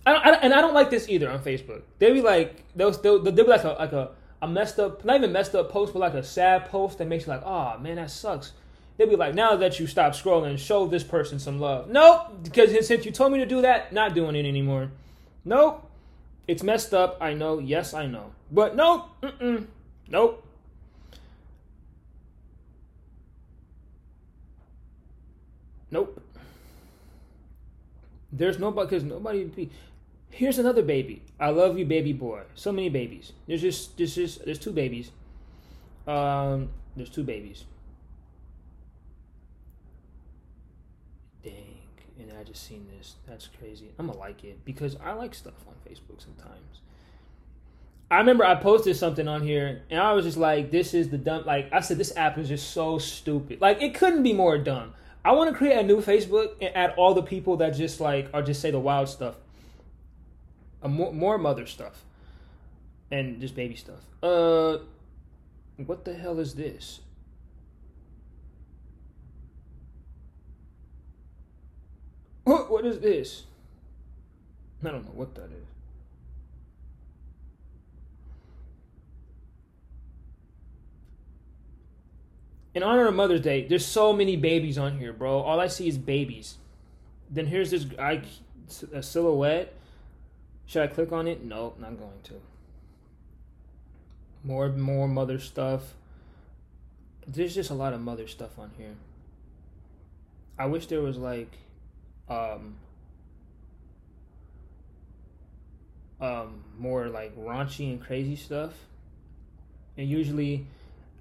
[0.06, 1.82] I I and I don't like this either on Facebook.
[1.98, 4.10] They be like they'll they'll, they'll be like a like a,
[4.42, 7.26] a messed up, not even messed up post, but like a sad post that makes
[7.26, 8.52] you like, oh man, that sucks.
[8.96, 11.88] They'll be like, now that you stop scrolling, show this person some love.
[11.88, 14.90] Nope, because since you told me to do that, not doing it anymore.
[15.44, 15.90] Nope,
[16.46, 17.16] it's messed up.
[17.20, 17.58] I know.
[17.58, 18.32] Yes, I know.
[18.50, 19.66] But nope, mm-mm,
[20.08, 20.46] nope.
[25.90, 26.22] Nope.
[28.32, 29.70] There's nobody because nobody.
[30.30, 31.22] Here's another baby.
[31.38, 32.42] I love you, baby boy.
[32.54, 33.32] So many babies.
[33.46, 35.10] There's just there's just there's two babies.
[36.06, 37.64] Um, there's two babies.
[41.44, 41.78] Dang,
[42.18, 43.16] and I just seen this.
[43.26, 43.90] That's crazy.
[43.98, 46.80] I'm gonna like it because I like stuff on Facebook sometimes.
[48.10, 51.18] I remember I posted something on here and I was just like, this is the
[51.18, 51.44] dumb.
[51.44, 53.60] Like I said, this app is just so stupid.
[53.60, 54.94] Like it couldn't be more dumb.
[55.24, 58.28] I want to create a new Facebook and add all the people that just like
[58.34, 59.36] or just say the wild stuff.
[60.82, 62.04] A more, more mother stuff.
[63.10, 64.00] And just baby stuff.
[64.22, 64.78] Uh
[65.76, 67.00] what the hell is this?
[72.44, 73.44] What what is this?
[74.84, 75.70] I don't know what that is.
[82.74, 85.40] in honor of Mother's Day, there's so many babies on here, bro.
[85.40, 86.56] All I see is babies.
[87.28, 88.22] Then here's this I,
[88.92, 89.74] a silhouette.
[90.70, 91.42] Should I click on it?
[91.42, 92.34] No, not going to.
[94.44, 95.94] More, more mother stuff.
[97.26, 98.94] There's just a lot of mother stuff on here.
[100.56, 101.50] I wish there was like
[102.28, 102.76] um,
[106.20, 108.74] um, more like raunchy and crazy stuff.
[109.98, 110.68] And usually,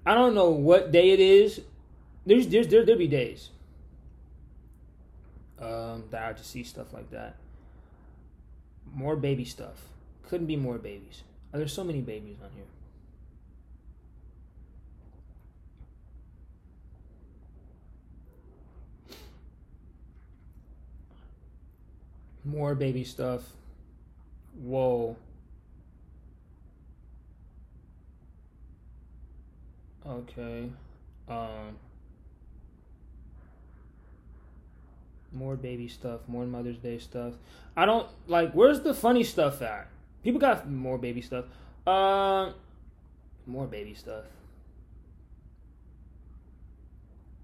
[0.06, 1.60] I don't know what day it is.
[2.24, 3.48] There's there's there there be days
[5.58, 7.34] um, that I just see stuff like that.
[8.94, 9.76] More baby stuff.
[10.28, 11.22] Couldn't be more babies.
[11.52, 12.64] There's so many babies on here.
[22.44, 23.42] More baby stuff.
[24.60, 25.16] Whoa.
[30.06, 30.70] Okay.
[31.28, 31.76] Um
[35.32, 37.34] more baby stuff, more Mother's Day stuff.
[37.76, 39.88] I don't like where's the funny stuff at?
[40.22, 41.46] People got more baby stuff.
[41.86, 42.52] Uh
[43.46, 44.24] more baby stuff.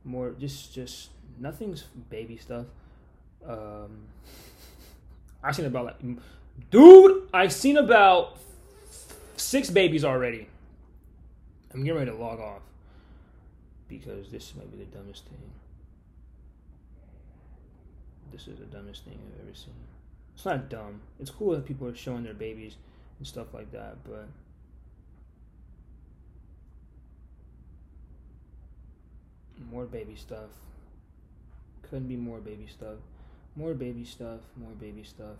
[0.05, 2.67] More just just nothing's baby stuff.
[3.47, 4.07] Um
[5.43, 6.01] I seen about like
[6.71, 8.39] dude, I seen about
[9.37, 10.49] six babies already.
[11.73, 12.63] I'm getting ready to log off
[13.89, 15.39] because this might be the dumbest thing.
[18.33, 19.75] This is the dumbest thing I've ever seen.
[20.35, 21.01] It's not dumb.
[21.19, 22.77] It's cool that people are showing their babies
[23.19, 24.29] and stuff like that, but
[29.71, 30.51] more baby stuff.
[31.83, 32.99] Couldn't be more baby stuff.
[33.55, 34.41] More baby stuff.
[34.57, 35.37] More baby stuff.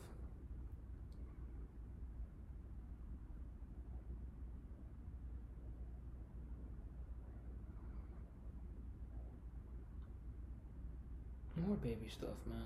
[11.57, 12.59] More baby stuff, man.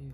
[0.00, 0.12] Ew.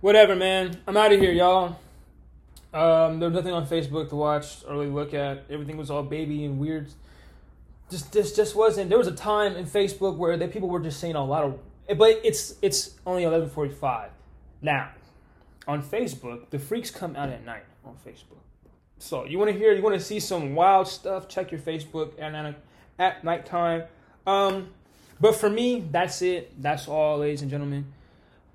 [0.00, 0.80] Whatever, man.
[0.86, 1.76] I'm out of here, y'all.
[2.74, 5.44] Um, there was nothing on Facebook to watch or really look at.
[5.50, 6.88] Everything was all baby and weird.
[7.90, 8.88] Just this just wasn't.
[8.88, 11.58] There was a time in Facebook where the people were just saying a lot of,
[11.88, 14.10] but it's it's only 11:45
[14.60, 14.90] now.
[15.68, 18.42] On Facebook, the freaks come out at night on Facebook.
[18.98, 21.28] So you want to hear, you want to see some wild stuff?
[21.28, 22.56] Check your Facebook at at,
[22.98, 23.84] at nighttime.
[24.26, 24.68] Um,
[25.20, 26.60] but for me, that's it.
[26.60, 27.92] That's all, ladies and gentlemen.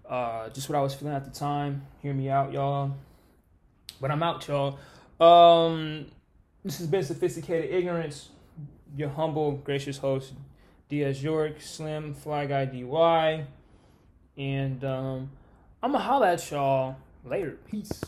[0.07, 1.85] Uh, just what I was feeling at the time.
[2.01, 2.95] Hear me out, y'all.
[3.99, 4.79] But I'm out, y'all.
[5.19, 6.05] Um,
[6.63, 8.29] this has been Sophisticated Ignorance.
[8.95, 10.33] Your humble, gracious host,
[10.89, 13.45] Diaz York, Slim, Fly Guy DY.
[14.37, 15.29] And um,
[15.83, 17.57] I'm going to holla at y'all later.
[17.69, 18.01] Peace.